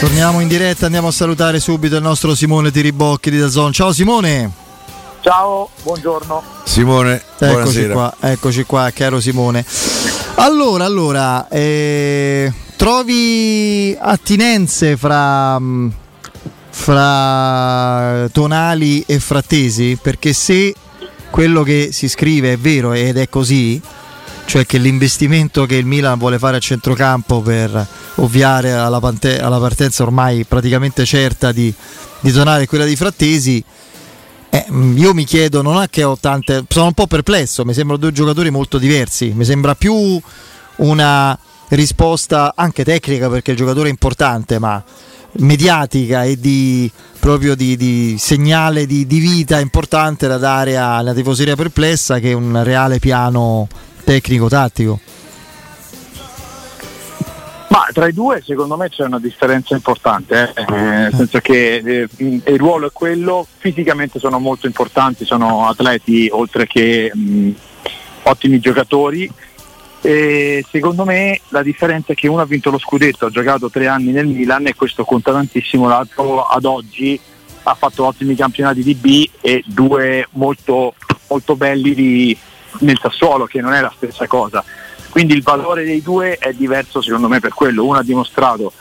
Torniamo 0.00 0.38
in 0.38 0.46
diretta, 0.46 0.84
andiamo 0.86 1.08
a 1.08 1.10
salutare 1.10 1.58
subito 1.58 1.96
il 1.96 2.02
nostro 2.02 2.32
Simone 2.36 2.70
Tiribocchi 2.70 3.32
di 3.32 3.38
Dazon. 3.40 3.72
Ciao 3.72 3.92
Simone! 3.92 4.48
Ciao, 5.22 5.70
buongiorno. 5.82 6.40
Simone, 6.62 7.14
eccoci 7.36 7.50
buonasera. 7.50 7.92
qua, 7.92 8.14
eccoci 8.20 8.62
qua, 8.62 8.92
caro 8.94 9.18
Simone. 9.18 9.64
Allora, 10.36 10.84
allora, 10.84 11.48
eh, 11.48 12.52
trovi 12.76 13.96
attinenze 13.98 14.96
fra, 14.96 15.58
mh, 15.58 15.92
fra 16.70 18.28
Tonali 18.30 19.02
e 19.04 19.18
Frattesi? 19.18 19.98
Perché 20.00 20.32
se 20.32 20.76
quello 21.28 21.64
che 21.64 21.88
si 21.90 22.08
scrive 22.08 22.52
è 22.52 22.56
vero 22.56 22.92
ed 22.92 23.16
è 23.16 23.28
così, 23.28 23.82
cioè 24.48 24.64
che 24.64 24.78
l'investimento 24.78 25.66
che 25.66 25.74
il 25.74 25.84
Milan 25.84 26.16
vuole 26.16 26.38
fare 26.38 26.56
a 26.56 26.58
centrocampo 26.58 27.42
per 27.42 27.86
ovviare 28.14 28.72
alla, 28.72 28.98
pante- 28.98 29.38
alla 29.38 29.58
partenza 29.58 30.02
ormai 30.04 30.44
praticamente 30.44 31.04
certa 31.04 31.52
di, 31.52 31.72
di 32.20 32.32
Tonali 32.32 32.62
e 32.62 32.66
quella 32.66 32.86
di 32.86 32.96
Frattesi, 32.96 33.62
eh, 34.48 34.64
io 34.94 35.12
mi 35.12 35.24
chiedo, 35.24 35.60
non 35.60 35.82
è 35.82 35.90
che 35.90 36.02
ho 36.02 36.16
tante. 36.18 36.64
Sono 36.66 36.86
un 36.86 36.94
po' 36.94 37.06
perplesso, 37.06 37.66
mi 37.66 37.74
sembrano 37.74 38.00
due 38.00 38.10
giocatori 38.10 38.48
molto 38.48 38.78
diversi. 38.78 39.32
Mi 39.34 39.44
sembra 39.44 39.74
più 39.74 40.18
una 40.76 41.38
risposta 41.68 42.54
anche 42.56 42.84
tecnica 42.84 43.28
perché 43.28 43.50
il 43.50 43.58
giocatore 43.58 43.88
è 43.88 43.90
importante, 43.90 44.58
ma 44.58 44.82
mediatica 45.40 46.24
e 46.24 46.40
di 46.40 46.90
proprio 47.20 47.54
di, 47.54 47.76
di 47.76 48.16
segnale 48.18 48.86
di, 48.86 49.06
di, 49.06 49.18
vita 49.18 49.60
importante 49.60 50.26
da 50.26 50.38
dare 50.38 50.78
alla 50.78 51.12
tifoseria 51.12 51.54
perplessa 51.54 52.18
che 52.18 52.32
un 52.32 52.64
reale 52.64 52.98
piano 52.98 53.68
tecnico-tattico. 54.08 55.00
Ma 57.68 57.86
tra 57.92 58.08
i 58.08 58.14
due 58.14 58.42
secondo 58.42 58.78
me 58.78 58.88
c'è 58.88 59.04
una 59.04 59.18
differenza 59.18 59.74
importante, 59.74 60.54
eh? 60.54 60.64
nel 60.70 61.14
senso 61.14 61.38
che 61.40 61.76
eh, 61.76 62.08
il 62.16 62.58
ruolo 62.58 62.86
è 62.86 62.90
quello, 62.90 63.46
fisicamente 63.58 64.18
sono 64.18 64.38
molto 64.38 64.66
importanti, 64.66 65.26
sono 65.26 65.68
atleti 65.68 66.28
oltre 66.32 66.66
che 66.66 67.10
mh, 67.12 67.50
ottimi 68.22 68.58
giocatori. 68.58 69.30
E 70.00 70.64
secondo 70.70 71.04
me 71.04 71.40
la 71.48 71.62
differenza 71.62 72.12
è 72.12 72.16
che 72.16 72.28
uno 72.28 72.40
ha 72.40 72.46
vinto 72.46 72.70
lo 72.70 72.78
scudetto, 72.78 73.26
ha 73.26 73.30
giocato 73.30 73.68
tre 73.68 73.88
anni 73.88 74.12
nel 74.12 74.26
Milan 74.26 74.68
e 74.68 74.74
questo 74.74 75.04
conta 75.04 75.32
tantissimo, 75.32 75.86
l'altro 75.86 76.46
ad 76.46 76.64
oggi 76.64 77.20
ha 77.64 77.74
fatto 77.74 78.06
ottimi 78.06 78.34
campionati 78.34 78.82
di 78.82 78.94
B 78.94 79.28
e 79.42 79.62
due 79.66 80.26
molto, 80.30 80.94
molto 81.26 81.56
belli 81.56 81.94
di, 81.94 82.38
nel 82.80 82.98
Sassuolo, 83.00 83.46
che 83.46 83.60
non 83.60 83.72
è 83.72 83.80
la 83.80 83.92
stessa 83.94 84.26
cosa. 84.26 84.64
Quindi 85.10 85.34
il 85.34 85.42
valore 85.42 85.84
dei 85.84 86.02
due 86.02 86.36
è 86.36 86.52
diverso 86.52 87.00
secondo 87.00 87.28
me 87.28 87.40
per 87.40 87.54
quello. 87.54 87.84
Uno 87.84 87.98
ha 87.98 88.02
dimostrato 88.02 88.72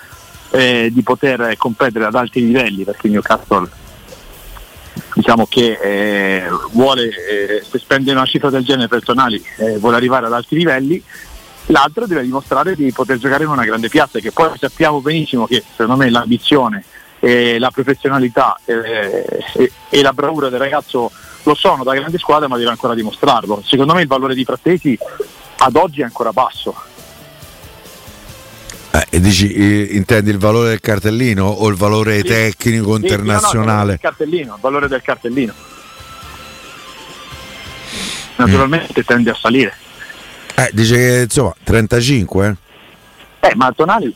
eh, 0.52 0.90
di 0.92 1.02
poter 1.02 1.56
competere 1.58 2.06
ad 2.06 2.16
alti 2.16 2.46
livelli 2.46 2.84
perché 2.84 3.08
il 3.08 3.14
Newcastle 3.14 3.70
diciamo 5.14 5.46
che 5.48 5.78
eh, 5.82 6.44
vuole, 6.72 7.10
eh, 7.10 7.64
se 7.68 7.80
spende 7.80 8.12
una 8.12 8.26
cifra 8.26 8.50
del 8.50 8.64
genere 8.64 8.88
per 8.88 9.04
Tonali, 9.04 9.44
eh, 9.58 9.78
vuole 9.78 9.96
arrivare 9.96 10.28
ad 10.28 10.34
alti 10.34 10.56
livelli. 10.56 11.02
L'altro 11.68 12.06
deve 12.06 12.22
dimostrare 12.22 12.76
di 12.76 12.92
poter 12.92 13.18
giocare 13.18 13.44
in 13.44 13.50
una 13.50 13.66
grande 13.66 13.90
piazza, 13.90 14.20
che 14.20 14.32
poi 14.32 14.52
sappiamo 14.58 15.02
benissimo 15.02 15.46
che 15.46 15.64
secondo 15.70 15.98
me 15.98 16.10
l'ambizione, 16.10 16.84
la 17.20 17.72
professionalità 17.72 18.60
e, 18.64 19.72
e 19.90 20.02
la 20.02 20.14
bravura 20.14 20.50
del 20.50 20.60
ragazzo 20.60 21.12
lo 21.44 21.56
sono 21.56 21.84
da 21.84 21.94
grande 21.94 22.18
squadra 22.18 22.48
ma 22.48 22.58
deve 22.58 22.70
ancora 22.70 22.94
dimostrarlo. 22.94 23.64
Secondo 23.66 23.94
me 23.94 24.02
il 24.02 24.08
valore 24.08 24.36
di 24.36 24.44
Frattesi 24.44 24.98
ad 25.58 25.76
oggi 25.76 26.02
è 26.02 26.04
ancora 26.04 26.32
basso. 26.32 26.76
Eh, 28.92 29.06
e 29.10 29.20
dici, 29.20 29.52
eh, 29.54 29.96
intendi 29.96 30.30
il 30.30 30.38
valore 30.38 30.70
del 30.70 30.80
cartellino 30.80 31.46
o 31.46 31.68
il 31.70 31.76
valore 31.76 32.18
sì. 32.18 32.24
tecnico 32.24 32.96
sì, 32.96 33.02
internazionale? 33.02 33.62
Sì, 33.62 33.66
no, 33.66 33.84
no, 33.86 33.92
il, 33.92 34.00
cartellino, 34.00 34.54
il 34.56 34.62
valore 34.62 34.88
del 34.88 35.02
cartellino. 35.02 35.54
Naturalmente 38.36 39.02
mm. 39.02 39.04
tende 39.04 39.30
a 39.32 39.36
salire. 39.36 39.74
Eh, 40.56 40.70
dice 40.74 40.96
che 40.96 41.22
insomma 41.24 41.54
35? 41.64 42.56
Eh, 43.40 43.56
ma 43.56 43.72
Tonali 43.72 44.14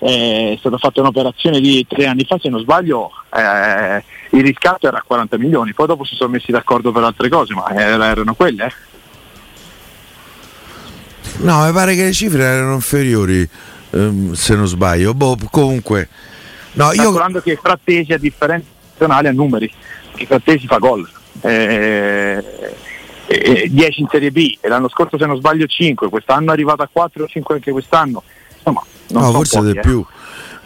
eh, 0.00 0.52
è 0.54 0.56
stata 0.58 0.78
fatta 0.78 1.00
un'operazione 1.00 1.60
di 1.60 1.84
tre 1.88 2.06
anni 2.06 2.24
fa, 2.24 2.38
se 2.40 2.48
non 2.48 2.60
sbaglio, 2.60 3.10
eh, 3.34 4.02
il 4.30 4.42
riscatto 4.42 4.86
era 4.86 5.02
40 5.04 5.38
milioni, 5.38 5.72
poi 5.72 5.86
dopo 5.86 6.04
si 6.04 6.14
sono 6.14 6.30
messi 6.30 6.52
d'accordo 6.52 6.92
per 6.92 7.02
altre 7.02 7.28
cose, 7.28 7.54
ma 7.54 7.68
erano 7.70 8.34
quelle. 8.34 8.66
Eh. 8.66 8.72
No, 11.38 11.64
mi 11.64 11.72
pare 11.72 11.94
che 11.94 12.04
le 12.04 12.12
cifre 12.12 12.42
erano 12.42 12.74
inferiori, 12.74 13.48
ehm, 13.90 14.32
se 14.32 14.54
non 14.54 14.66
sbaglio. 14.66 15.14
Boh, 15.14 15.36
comunque. 15.50 16.08
No, 16.72 16.92
io... 16.92 17.02
Calcolando 17.02 17.40
che 17.40 17.56
Frattesi 17.56 18.12
a 18.12 18.18
differenza 18.18 18.66
nazionale 18.90 19.28
a 19.28 19.32
numeri, 19.32 19.70
che 20.14 20.26
Frattesi 20.26 20.66
fa 20.66 20.78
gol. 20.78 21.08
Eh, 21.40 22.44
10 23.68 24.00
in 24.00 24.08
Serie 24.10 24.32
B 24.32 24.56
e 24.60 24.68
l'anno 24.68 24.88
scorso 24.88 25.18
se 25.18 25.26
non 25.26 25.36
sbaglio 25.36 25.66
5, 25.66 26.08
quest'anno 26.08 26.50
è 26.50 26.52
arrivato 26.52 26.82
a 26.82 26.88
4 26.90 27.24
o 27.24 27.26
5 27.26 27.54
anche 27.54 27.70
quest'anno. 27.70 28.22
Insomma, 28.56 28.82
no, 29.10 29.30
forse 29.32 29.58
pochi, 29.58 29.72
di 29.72 29.78
eh. 29.78 29.80
più. 29.80 30.04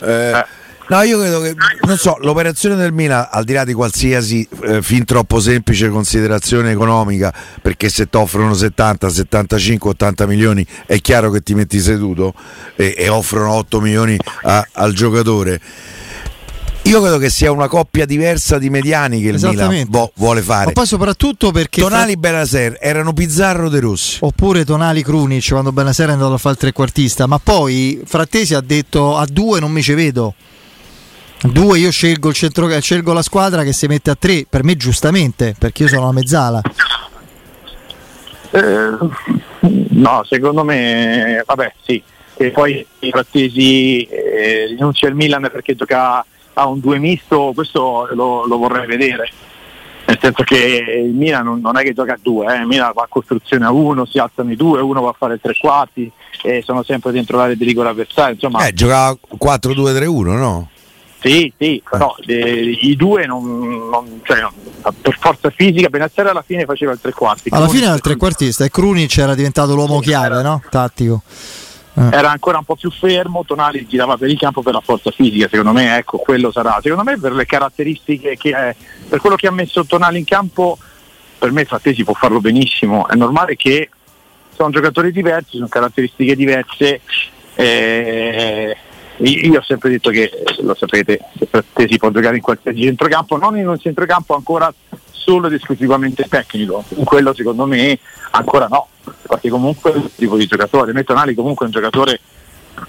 Eh, 0.00 0.30
eh. 0.30 0.44
No, 0.88 1.00
io 1.02 1.18
credo 1.18 1.40
che, 1.40 1.54
non 1.86 1.96
so, 1.96 2.18
l'operazione 2.20 2.76
del 2.76 2.92
Milan, 2.92 3.26
al 3.30 3.44
di 3.44 3.54
là 3.54 3.64
di 3.64 3.72
qualsiasi 3.72 4.46
eh, 4.64 4.82
fin 4.82 5.04
troppo 5.04 5.40
semplice 5.40 5.88
considerazione 5.88 6.70
economica, 6.70 7.32
perché 7.62 7.88
se 7.88 8.10
ti 8.10 8.16
offrono 8.16 8.52
70, 8.52 9.08
75, 9.08 9.90
80 9.90 10.26
milioni 10.26 10.66
è 10.84 11.00
chiaro 11.00 11.30
che 11.30 11.40
ti 11.40 11.54
metti 11.54 11.78
seduto 11.78 12.34
e, 12.76 12.94
e 12.98 13.08
offrono 13.08 13.52
8 13.52 13.80
milioni 13.80 14.18
a, 14.42 14.66
al 14.72 14.92
giocatore. 14.92 15.60
Io 16.84 17.00
credo 17.00 17.18
che 17.18 17.30
sia 17.30 17.52
una 17.52 17.68
coppia 17.68 18.04
diversa 18.04 18.58
di 18.58 18.68
mediani 18.68 19.22
che 19.22 19.28
il 19.28 19.38
Milan 19.40 19.86
vo- 19.88 20.10
vuole 20.16 20.42
fare. 20.42 20.66
Ma 20.66 20.72
poi 20.72 20.86
soprattutto 20.86 21.52
perché 21.52 21.80
Tonali 21.80 22.12
e 22.12 22.18
fra... 22.20 22.30
Benaser 22.30 22.78
erano 22.80 23.12
Pizzarro 23.12 23.68
De 23.68 23.80
Rossi. 23.80 24.18
Oppure 24.20 24.64
Tonali 24.64 25.02
Krunic 25.02 25.48
quando 25.48 25.72
Benaser 25.72 26.08
è 26.08 26.12
andato 26.12 26.34
a 26.34 26.38
fare 26.38 26.54
il 26.54 26.60
trequartista, 26.60 27.26
ma 27.26 27.38
poi 27.38 28.02
Frattesi 28.04 28.54
ha 28.54 28.60
detto 28.60 29.16
a 29.16 29.24
due 29.26 29.60
non 29.60 29.70
mi 29.70 29.82
ci 29.82 29.94
vedo. 29.94 30.34
Due, 31.40 31.78
io 31.78 31.90
scelgo, 31.90 32.28
il 32.28 32.34
centro, 32.34 32.68
scelgo 32.80 33.12
la 33.12 33.22
squadra 33.22 33.64
che 33.64 33.72
si 33.72 33.86
mette 33.86 34.10
a 34.10 34.16
tre, 34.16 34.46
per 34.48 34.62
me 34.62 34.76
giustamente, 34.76 35.56
perché 35.58 35.84
io 35.84 35.88
sono 35.88 36.06
la 36.06 36.12
mezzala. 36.12 36.60
Eh, 38.50 38.96
no, 39.88 40.24
secondo 40.28 40.62
me, 40.62 41.42
vabbè, 41.44 41.74
sì, 41.84 42.00
e 42.36 42.50
poi 42.50 42.86
i 43.00 43.10
frattesi 43.10 44.02
eh, 44.04 44.66
rinuncia 44.68 45.08
il 45.08 45.14
Milan 45.14 45.48
perché 45.52 45.74
gioca 45.74 46.24
a 46.54 46.66
un 46.66 46.80
due 46.80 46.98
misto, 46.98 47.52
questo 47.54 48.08
lo, 48.12 48.46
lo, 48.46 48.58
vorrei 48.58 48.86
vedere. 48.86 49.30
Nel 50.04 50.18
senso 50.20 50.42
che 50.42 51.02
il 51.04 51.14
Milan 51.14 51.44
non, 51.44 51.60
non 51.60 51.78
è 51.78 51.82
che 51.82 51.92
gioca 51.92 52.14
a 52.14 52.18
due, 52.20 52.52
eh. 52.52 52.60
il 52.60 52.66
Milan 52.66 52.92
va 52.92 53.02
a 53.02 53.08
costruzione 53.08 53.64
a 53.64 53.70
uno, 53.70 54.04
si 54.04 54.18
alzano 54.18 54.50
i 54.50 54.56
due, 54.56 54.80
uno 54.80 55.00
va 55.00 55.10
a 55.10 55.14
fare 55.16 55.40
tre 55.40 55.54
quarti 55.58 56.10
e 56.42 56.62
sono 56.62 56.82
sempre 56.82 57.12
dentro 57.12 57.36
l'area 57.36 57.54
di 57.54 57.64
rigore 57.64 57.88
avversario. 57.88 58.34
Insomma, 58.34 58.66
eh, 58.66 58.72
giocava 58.72 59.16
4-2-3-1, 59.38 60.36
no? 60.36 60.68
Sì, 61.22 61.52
sì, 61.56 61.80
però 61.88 62.16
eh, 62.26 62.78
i 62.80 62.96
due 62.96 63.26
non, 63.26 63.88
non, 63.88 64.20
cioè, 64.24 64.44
per 65.00 65.16
forza 65.20 65.50
fisica 65.50 65.88
Benazzera 65.88 66.30
alla 66.30 66.42
fine 66.42 66.64
faceva 66.64 66.90
il 66.90 66.98
tre 67.00 67.12
quarti. 67.12 67.48
Alla 67.52 67.68
fine 67.68 67.84
era 67.84 67.94
il 67.94 68.00
trequartista 68.00 68.64
e 68.64 68.70
Krunic 68.70 69.18
era 69.18 69.36
diventato 69.36 69.76
l'uomo 69.76 70.00
sì, 70.00 70.08
chiave, 70.08 70.26
era, 70.26 70.42
no? 70.42 70.60
Tattico. 70.68 71.22
Eh. 71.94 72.08
Era 72.10 72.30
ancora 72.30 72.58
un 72.58 72.64
po' 72.64 72.76
più 72.76 72.90
fermo, 72.90 73.44
Tonali 73.44 73.86
girava 73.86 74.16
per 74.16 74.30
il 74.30 74.38
campo 74.38 74.62
per 74.62 74.72
la 74.72 74.80
forza 74.80 75.10
fisica, 75.10 75.48
secondo 75.48 75.72
me 75.72 75.96
ecco, 75.96 76.18
quello 76.18 76.50
sarà. 76.50 76.78
Secondo 76.80 77.04
me 77.04 77.18
per 77.18 77.32
le 77.32 77.44
caratteristiche 77.44 78.36
che 78.36 78.50
è, 78.50 78.74
per 79.08 79.20
quello 79.20 79.36
che 79.36 79.46
ha 79.46 79.52
messo 79.52 79.84
Tonali 79.84 80.18
in 80.18 80.24
campo, 80.24 80.78
per 81.38 81.50
me 81.52 81.64
Frattesi 81.64 82.04
può 82.04 82.14
farlo 82.14 82.40
benissimo. 82.40 83.06
È 83.06 83.14
normale 83.14 83.56
che 83.56 83.90
sono 84.54 84.70
giocatori 84.70 85.12
diversi, 85.12 85.56
sono 85.56 85.68
caratteristiche 85.68 86.36
diverse. 86.36 87.00
Eh, 87.54 88.76
io 89.18 89.58
ho 89.58 89.62
sempre 89.62 89.90
detto 89.90 90.10
che, 90.10 90.30
lo 90.60 90.74
sapete, 90.74 91.20
che 91.72 91.86
si 91.88 91.96
può 91.98 92.10
giocare 92.10 92.36
in 92.36 92.42
qualsiasi 92.42 92.82
centrocampo, 92.82 93.36
non 93.36 93.56
in 93.56 93.68
un 93.68 93.78
centrocampo 93.78 94.34
ancora 94.34 94.72
solo 95.10 95.46
ed 95.46 95.54
esclusivamente 95.54 96.26
tecnico, 96.28 96.84
in 96.96 97.04
quello 97.04 97.32
secondo 97.34 97.66
me 97.66 97.98
ancora 98.30 98.66
no, 98.66 98.88
perché 99.28 99.48
comunque 99.50 99.92
è 99.92 99.96
un 99.96 100.08
tipo 100.14 100.36
di 100.36 100.46
giocatore, 100.46 100.92
Metonali 100.92 101.34
comunque 101.34 101.66
è 101.66 101.68
un 101.68 101.74
giocatore 101.74 102.20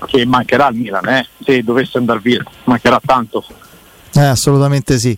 che 0.08 0.26
mancherà 0.26 0.68
al 0.68 0.76
Milan, 0.76 1.08
eh? 1.10 1.28
se 1.44 1.62
dovesse 1.62 1.98
andare 1.98 2.20
via, 2.24 2.44
mancherà 2.64 3.00
tanto. 3.06 3.44
Eh, 4.16 4.24
assolutamente 4.24 4.98
sì. 4.98 5.18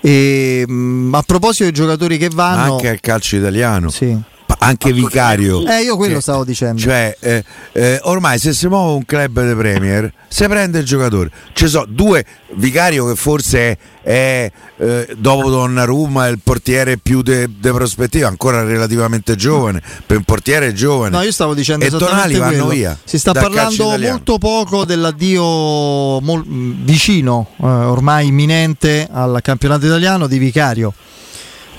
E, 0.00 0.64
mh, 0.66 1.14
a 1.14 1.22
proposito 1.22 1.64
dei 1.64 1.72
giocatori 1.72 2.18
che 2.18 2.28
vanno... 2.28 2.74
Anche 2.74 2.88
al 2.90 3.00
calcio 3.00 3.36
italiano. 3.36 3.88
Sì 3.88 4.32
anche 4.64 4.92
vicario. 4.92 5.66
Eh, 5.66 5.82
io 5.82 5.96
quello 5.96 6.16
che, 6.16 6.20
stavo 6.20 6.44
dicendo. 6.44 6.80
Cioè, 6.80 7.16
eh, 7.20 7.44
eh, 7.72 8.00
ormai 8.04 8.38
se 8.38 8.52
si 8.52 8.66
muove 8.66 8.94
un 8.94 9.04
club 9.04 9.46
di 9.46 9.54
Premier, 9.54 10.12
si 10.28 10.46
prende 10.46 10.78
il 10.78 10.84
giocatore. 10.84 11.30
Ci 11.52 11.68
sono 11.68 11.86
due, 11.88 12.24
vicario 12.54 13.06
che 13.06 13.14
forse 13.14 13.58
è, 13.58 13.78
è 14.02 14.52
eh, 14.78 15.14
dopo 15.16 15.50
Donnarumma 15.50 16.26
il 16.28 16.40
portiere 16.42 16.96
più 16.96 17.22
de, 17.22 17.48
de, 17.58 17.72
prospettiva, 17.72 18.28
ancora 18.28 18.64
relativamente 18.64 19.36
giovane, 19.36 19.82
per 20.06 20.16
un 20.16 20.24
portiere 20.24 20.72
giovane. 20.72 21.16
No, 21.16 21.22
io 21.22 21.32
stavo 21.32 21.54
dicendo 21.54 21.84
e 21.84 21.90
Tonali 21.90 22.36
vanno 22.36 22.50
quello. 22.50 22.68
via. 22.68 22.98
Si 23.04 23.18
sta 23.18 23.32
parlando 23.32 23.98
molto 23.98 24.38
poco 24.38 24.84
dell'addio 24.84 26.20
mol, 26.20 26.44
vicino, 26.46 27.48
eh, 27.60 27.66
ormai 27.66 28.28
imminente 28.28 29.06
al 29.10 29.40
campionato 29.42 29.86
italiano 29.86 30.26
di 30.26 30.38
Vicario 30.38 30.92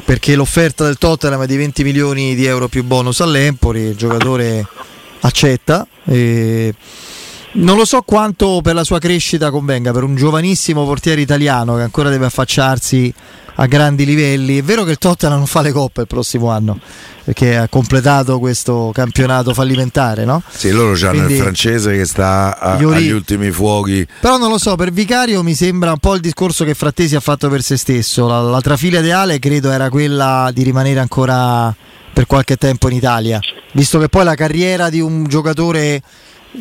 perché 0.06 0.36
l'offerta 0.36 0.86
del 0.86 0.98
Tottenham 0.98 1.42
è 1.42 1.48
di 1.48 1.58
20 1.58 1.84
milioni 1.84 2.36
di 2.36 2.46
euro 2.46 2.68
più 2.68 2.84
bonus 2.84 3.22
all'Empoli, 3.22 3.82
il 3.82 3.96
giocatore 3.96 4.66
accetta. 5.22 5.86
E 6.06 6.74
non 7.56 7.78
lo 7.78 7.86
so 7.86 8.02
quanto 8.02 8.60
per 8.62 8.74
la 8.74 8.84
sua 8.84 9.00
crescita 9.00 9.50
convenga 9.50 9.92
per 9.92 10.04
un 10.04 10.16
giovanissimo 10.16 10.84
portiere 10.86 11.22
italiano 11.22 11.76
che 11.76 11.84
ancora 11.84 12.10
deve 12.10 12.26
affacciarsi 12.26 13.14
a 13.58 13.66
grandi 13.68 14.06
livelli. 14.06 14.58
È 14.58 14.64
vero 14.64 14.84
che 14.84 14.92
il 14.92 14.98
Tottenham 14.98 15.38
non 15.38 15.48
fa 15.48 15.62
le 15.62 15.72
coppe 15.72 16.02
il 16.02 16.08
prossimo 16.08 16.50
anno 16.50 16.78
perché 17.24 17.58
ha 17.58 17.68
completato 17.68 18.38
questo 18.40 18.92
campionato 18.94 19.54
fallimentare, 19.54 20.26
no? 20.26 20.44
Sì, 20.48 20.70
loro 20.70 20.96
hanno 21.08 21.28
il 21.28 21.38
francese 21.38 21.96
che 21.96 22.06
sta 22.06 22.60
a, 22.60 22.78
Iori... 22.78 22.98
agli 22.98 23.12
ultimi 23.12 23.50
fuochi. 23.50 24.06
Però 24.20 24.38
non 24.38 24.50
lo 24.50 24.60
so, 24.60 24.76
per 24.76 24.92
Vicario 24.92 25.42
mi 25.42 25.56
sembra 25.56 25.92
un 25.92 25.98
po' 25.98 26.14
il 26.14 26.22
discorso 26.22 26.66
che 26.66 26.76
Frattesi 26.76 27.16
ha 27.16 27.20
fatto 27.20 27.50
per 27.50 27.64
se 27.64 27.78
stesso. 27.78 28.28
La, 28.28 28.42
la 28.42 28.62
trafila 28.62 29.00
ideale 29.00 29.40
credo 29.40 29.72
era 29.72 29.90
quella 29.90 30.52
di 30.54 30.62
rimanere 30.62 31.00
ancora 31.00 31.74
per 32.14 32.28
qualche 32.28 32.58
tempo 32.58 32.90
in 32.90 32.96
Italia, 32.96 33.40
visto 33.72 33.98
che 33.98 34.08
poi 34.08 34.24
la 34.24 34.36
carriera 34.36 34.90
di 34.90 35.02
un 35.02 35.26
giocatore 35.26 36.02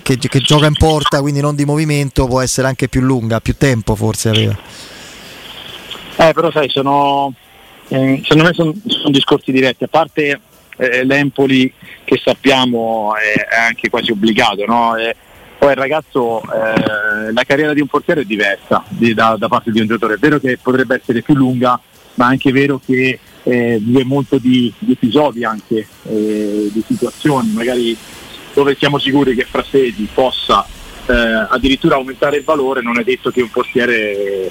che, 0.03 0.17
che, 0.17 0.41
gioca 0.41 0.67
in 0.67 0.75
porta, 0.75 1.21
quindi 1.21 1.41
non 1.41 1.55
di 1.55 1.65
movimento, 1.65 2.27
può 2.27 2.41
essere 2.41 2.67
anche 2.67 2.89
più 2.89 3.01
lunga, 3.01 3.41
più 3.41 3.57
tempo 3.57 3.95
forse 3.95 4.29
aveva. 4.29 4.57
Eh, 6.17 6.33
però 6.33 6.51
sai, 6.51 6.69
sono, 6.69 7.33
eh, 7.89 8.21
secondo 8.23 8.45
me 8.45 8.53
sono, 8.55 8.73
sono 8.87 9.11
discorsi 9.11 9.53
diretti, 9.53 9.85
a 9.85 9.89
parte 9.89 10.41
eh, 10.77 11.05
l'Empoli 11.05 11.73
che 12.05 12.21
sappiamo 12.23 13.15
è, 13.17 13.47
è 13.47 13.57
anche 13.57 13.91
quasi 13.91 14.11
obbligato, 14.11 14.65
no? 14.67 14.97
E, 14.97 15.15
poi 15.65 15.73
il 15.73 15.79
ragazzo, 15.79 16.43
eh, 16.43 17.33
la 17.33 17.43
carriera 17.45 17.73
di 17.73 17.81
un 17.81 17.87
portiere 17.87 18.21
è 18.21 18.25
diversa 18.25 18.85
di, 18.89 19.15
da, 19.15 19.37
da, 19.39 19.49
parte 19.49 19.71
di 19.71 19.81
un 19.81 19.87
giocatore, 19.87 20.15
è 20.15 20.19
vero 20.19 20.39
che 20.39 20.59
potrebbe 20.61 20.97
essere 20.97 21.23
più 21.23 21.35
lunga, 21.35 21.81
ma 22.15 22.27
è 22.27 22.29
anche 22.29 22.53
vero 22.53 22.79
che 22.85 23.19
eh, 23.43 23.79
vive 23.81 24.05
molto 24.05 24.37
di, 24.37 24.71
di, 24.79 24.93
episodi 24.93 25.43
anche, 25.43 25.87
eh, 26.03 26.69
di 26.71 26.85
situazioni, 26.87 27.53
magari 27.53 27.97
dove 28.55 28.77
siamo 28.79 28.99
sicuri 28.99 29.35
che 29.35 29.45
Frassesi 29.45 30.09
possa 30.13 30.65
eh, 31.07 31.13
addirittura 31.13 31.97
aumentare 31.97 32.39
il 32.39 32.45
valore, 32.45 32.81
non 32.81 32.99
è 32.99 33.05
detto 33.05 33.31
che 33.31 33.43
un 33.43 33.51
portiere 33.51 34.51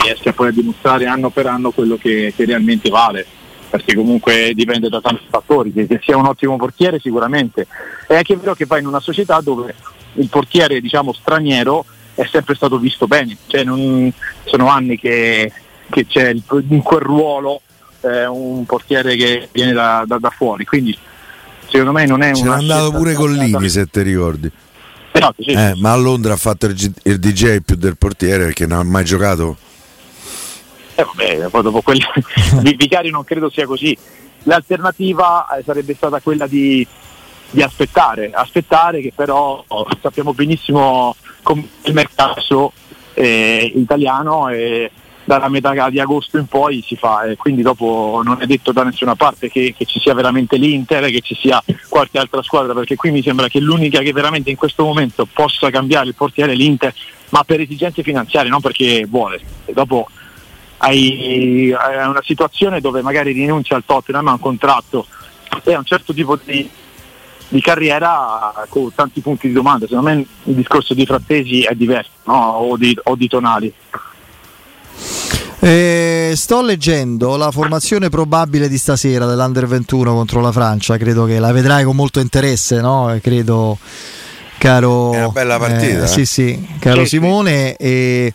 riesca 0.00 0.32
poi 0.32 0.48
a 0.48 0.52
dimostrare 0.52 1.06
anno 1.06 1.30
per 1.30 1.46
anno 1.46 1.70
quello 1.70 1.96
che, 1.96 2.32
che 2.34 2.44
realmente 2.44 2.88
vale 2.90 3.26
perché 3.74 3.96
comunque 3.96 4.52
dipende 4.54 4.88
da 4.88 5.00
tanti 5.00 5.24
fattori, 5.28 5.72
che, 5.72 5.88
che, 5.88 5.98
sia 6.00 6.16
un 6.16 6.26
ottimo 6.26 6.54
portiere 6.54 7.00
sicuramente. 7.00 7.66
È 8.06 8.14
anche 8.14 8.36
vero 8.36 8.54
che 8.54 8.66
va 8.66 8.78
in 8.78 8.86
una 8.86 9.00
società 9.00 9.40
dove 9.40 9.74
il 10.12 10.28
portiere 10.28 10.80
diciamo, 10.80 11.12
straniero 11.12 11.84
è 12.14 12.24
sempre 12.30 12.54
stato 12.54 12.78
visto 12.78 13.08
bene, 13.08 13.36
cioè, 13.48 13.64
non, 13.64 14.12
sono 14.44 14.68
anni 14.68 14.96
che, 14.96 15.50
che 15.90 16.06
c'è 16.06 16.30
in 16.68 16.82
quel 16.82 17.00
ruolo 17.00 17.62
eh, 18.02 18.26
un 18.26 18.64
portiere 18.64 19.16
che 19.16 19.48
viene 19.50 19.72
da, 19.72 20.04
da, 20.06 20.18
da 20.18 20.30
fuori, 20.30 20.64
quindi 20.64 20.96
secondo 21.74 21.92
me 21.92 22.06
non 22.06 22.22
è 22.22 22.28
un. 22.28 22.34
C'era 22.34 22.54
andato 22.54 22.92
pure 22.92 23.14
con 23.14 23.32
Lini 23.32 23.68
se 23.68 23.86
ti 23.86 24.02
ricordi. 24.02 24.50
Esatto, 25.10 25.42
sì. 25.42 25.50
eh, 25.50 25.74
ma 25.76 25.92
a 25.92 25.96
Londra 25.96 26.34
ha 26.34 26.36
fatto 26.36 26.66
il, 26.66 26.94
il, 27.04 27.18
DJ 27.18 27.58
più 27.58 27.76
del 27.76 27.96
portiere 27.96 28.44
perché 28.44 28.66
non 28.66 28.78
ha 28.78 28.82
mai 28.82 29.04
giocato. 29.04 29.56
Eh, 30.94 31.04
vabbè, 31.04 31.48
poi 31.48 31.62
dopo 31.62 31.82
quelli 31.82 32.04
di 32.62 32.74
Vicario 32.74 33.10
non 33.10 33.24
credo 33.24 33.50
sia 33.50 33.66
così. 33.66 33.96
L'alternativa 34.44 35.48
eh, 35.56 35.62
sarebbe 35.64 35.94
stata 35.94 36.20
quella 36.20 36.46
di, 36.46 36.86
di 37.50 37.62
aspettare, 37.62 38.30
aspettare 38.32 39.00
che 39.00 39.12
però 39.14 39.64
sappiamo 40.00 40.34
benissimo 40.34 41.16
come 41.42 41.68
il 41.84 41.92
mercato 41.92 42.72
eh, 43.14 43.72
italiano 43.74 44.48
e 44.48 44.90
dalla 45.24 45.48
metà 45.48 45.88
di 45.88 45.98
agosto 45.98 46.38
in 46.38 46.46
poi 46.46 46.82
si 46.86 46.96
fa 46.96 47.24
e 47.24 47.36
quindi 47.36 47.62
dopo 47.62 48.20
non 48.22 48.42
è 48.42 48.46
detto 48.46 48.72
da 48.72 48.82
nessuna 48.82 49.14
parte 49.14 49.50
che, 49.50 49.74
che, 49.76 49.84
ci 49.86 49.98
sia 49.98 50.14
veramente 50.14 50.56
l'Inter, 50.56 51.06
che 51.06 51.20
ci 51.20 51.34
sia 51.34 51.62
qualche 51.88 52.18
altra 52.18 52.42
squadra, 52.42 52.74
perché 52.74 52.94
qui 52.94 53.10
mi 53.10 53.22
sembra 53.22 53.48
che 53.48 53.60
l'unica 53.60 54.00
che 54.00 54.12
veramente 54.12 54.50
in 54.50 54.56
questo 54.56 54.84
momento 54.84 55.26
possa 55.26 55.70
cambiare 55.70 56.08
il 56.08 56.14
portiere 56.14 56.52
è 56.52 56.54
l'Inter, 56.54 56.94
ma 57.30 57.42
per 57.44 57.60
esigenze 57.60 58.02
finanziarie, 58.02 58.50
non 58.50 58.60
perché 58.60 59.06
vuole. 59.08 59.40
E 59.64 59.72
dopo 59.72 60.08
hai, 60.78 61.72
hai 61.72 62.06
una 62.06 62.22
situazione 62.22 62.80
dove 62.80 63.00
magari 63.00 63.32
rinuncia 63.32 63.76
al 63.76 63.84
Tottenham 63.86 64.28
a 64.28 64.32
un 64.32 64.40
contratto 64.40 65.06
e 65.62 65.72
a 65.72 65.78
un 65.78 65.84
certo 65.84 66.12
tipo 66.12 66.38
di, 66.42 66.68
di 67.48 67.60
carriera 67.60 68.52
con 68.68 68.92
tanti 68.94 69.20
punti 69.20 69.48
di 69.48 69.54
domanda. 69.54 69.86
Secondo 69.86 70.10
me 70.10 70.26
il 70.44 70.54
discorso 70.54 70.92
di 70.92 71.06
Frattesi 71.06 71.62
è 71.62 71.74
diverso, 71.74 72.10
no? 72.24 72.34
o, 72.34 72.76
di, 72.76 72.94
o 73.04 73.14
di 73.16 73.28
Tonali. 73.28 73.72
Eh, 75.66 76.34
sto 76.36 76.60
leggendo 76.60 77.36
la 77.36 77.50
formazione 77.50 78.10
probabile 78.10 78.68
di 78.68 78.76
stasera 78.76 79.24
dell'Under 79.24 79.66
21 79.66 80.12
contro 80.12 80.42
la 80.42 80.52
Francia, 80.52 80.98
credo 80.98 81.24
che 81.24 81.38
la 81.38 81.52
vedrai 81.52 81.84
con 81.84 81.96
molto 81.96 82.20
interesse, 82.20 82.82
no? 82.82 83.18
credo 83.22 83.78
caro 84.58 85.12
È 85.14 85.18
una 85.20 85.28
bella 85.28 85.58
partita. 85.58 86.04
Eh, 86.04 86.06
sì, 86.06 86.26
sì, 86.26 86.68
caro 86.78 87.06
Simone 87.06 87.76
e 87.76 88.30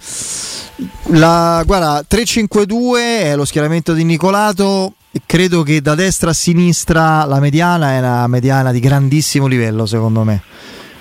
la, 1.10 1.62
guarda, 1.68 2.04
3-5-2 2.10 2.98
è 2.98 3.36
lo 3.36 3.46
schieramento 3.46 3.94
di 3.94 4.04
Nicolato. 4.06 4.94
Credo 5.24 5.62
che 5.62 5.82
da 5.82 5.94
destra 5.94 6.32
a 6.32 6.34
sinistra 6.34 7.25
la 7.25 7.40
mediana 7.40 7.92
è 7.92 8.00
una 8.00 8.25
mediana 8.25 8.72
di 8.72 8.80
grandissimo 8.80 9.46
livello, 9.46 9.86
secondo 9.86 10.24
me. 10.24 10.42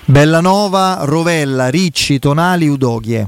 Bellanova, 0.05 0.99
Rovella, 1.05 1.69
Ricci, 1.69 2.19
Tonali, 2.19 2.67
Udoghie 2.67 3.27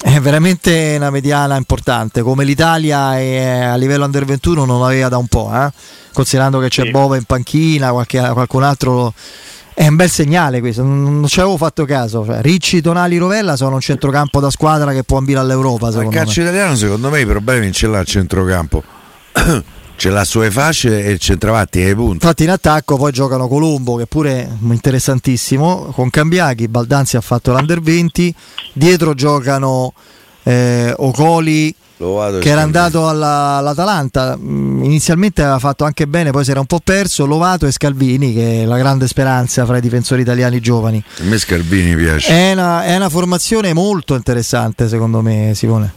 è 0.00 0.20
veramente 0.20 0.94
una 0.96 1.10
mediana 1.10 1.56
importante 1.56 2.22
come 2.22 2.44
l'Italia 2.44 3.18
è, 3.18 3.62
a 3.64 3.74
livello 3.74 4.04
under 4.04 4.24
21 4.24 4.64
non 4.64 4.82
aveva 4.82 5.08
da 5.08 5.18
un 5.18 5.26
po' 5.26 5.50
eh? 5.52 5.70
considerando 6.12 6.60
che 6.60 6.68
c'è 6.68 6.84
sì. 6.84 6.90
Bova 6.90 7.16
in 7.16 7.24
panchina 7.24 7.90
qualche, 7.90 8.20
qualcun 8.32 8.62
altro 8.62 9.12
è 9.74 9.86
un 9.88 9.96
bel 9.96 10.08
segnale 10.08 10.60
questo 10.60 10.82
non 10.84 11.26
ci 11.26 11.40
avevo 11.40 11.56
fatto 11.56 11.84
caso 11.84 12.24
cioè, 12.24 12.40
Ricci, 12.40 12.80
Tonali, 12.80 13.16
Rovella 13.16 13.56
sono 13.56 13.74
un 13.74 13.80
centrocampo 13.80 14.38
da 14.38 14.50
squadra 14.50 14.92
che 14.92 15.02
può 15.02 15.18
ambire 15.18 15.40
all'Europa 15.40 15.88
il 15.88 16.08
calcio 16.10 16.42
me. 16.42 16.46
italiano 16.46 16.76
secondo 16.76 17.10
me 17.10 17.20
i 17.20 17.26
problemi 17.26 17.72
ce 17.72 17.88
l'ha 17.88 17.98
il 17.98 18.06
centrocampo 18.06 18.82
ce 19.98 20.10
l'ha 20.10 20.24
sulle 20.24 20.50
fasce 20.50 21.04
e 21.04 21.10
il 21.10 21.18
centravanti 21.18 21.80
ai 21.80 21.94
punti. 21.94 22.24
Infatti 22.24 22.44
in 22.44 22.50
attacco 22.50 22.96
poi 22.96 23.10
giocano 23.10 23.48
Colombo 23.48 23.96
che 23.96 24.06
pure 24.06 24.42
è 24.42 24.48
interessantissimo, 24.60 25.92
con 25.92 26.08
Cambiaghi, 26.08 26.68
Baldanzi 26.68 27.16
ha 27.16 27.20
fatto 27.20 27.52
l'Under 27.52 27.80
20, 27.80 28.32
dietro 28.74 29.14
giocano 29.14 29.92
eh, 30.44 30.94
Ocoli 30.96 31.74
che 31.98 32.48
era 32.48 32.60
andato 32.60 33.08
alla, 33.08 33.56
all'Atalanta, 33.56 34.36
mm, 34.36 34.84
inizialmente 34.84 35.42
aveva 35.42 35.58
fatto 35.58 35.82
anche 35.84 36.06
bene, 36.06 36.30
poi 36.30 36.44
si 36.44 36.52
era 36.52 36.60
un 36.60 36.66
po' 36.66 36.78
perso, 36.78 37.26
Lovato 37.26 37.66
e 37.66 37.72
Scalvini 37.72 38.32
che 38.32 38.62
è 38.62 38.64
la 38.66 38.78
grande 38.78 39.08
speranza 39.08 39.66
fra 39.66 39.78
i 39.78 39.80
difensori 39.80 40.22
italiani 40.22 40.60
giovani. 40.60 41.02
A 41.18 41.24
me 41.24 41.38
Scalvini 41.38 41.96
piace. 41.96 42.32
È 42.32 42.52
una, 42.52 42.84
è 42.84 42.94
una 42.94 43.08
formazione 43.08 43.72
molto 43.74 44.14
interessante 44.14 44.86
secondo 44.86 45.22
me 45.22 45.54
Simone. 45.56 45.92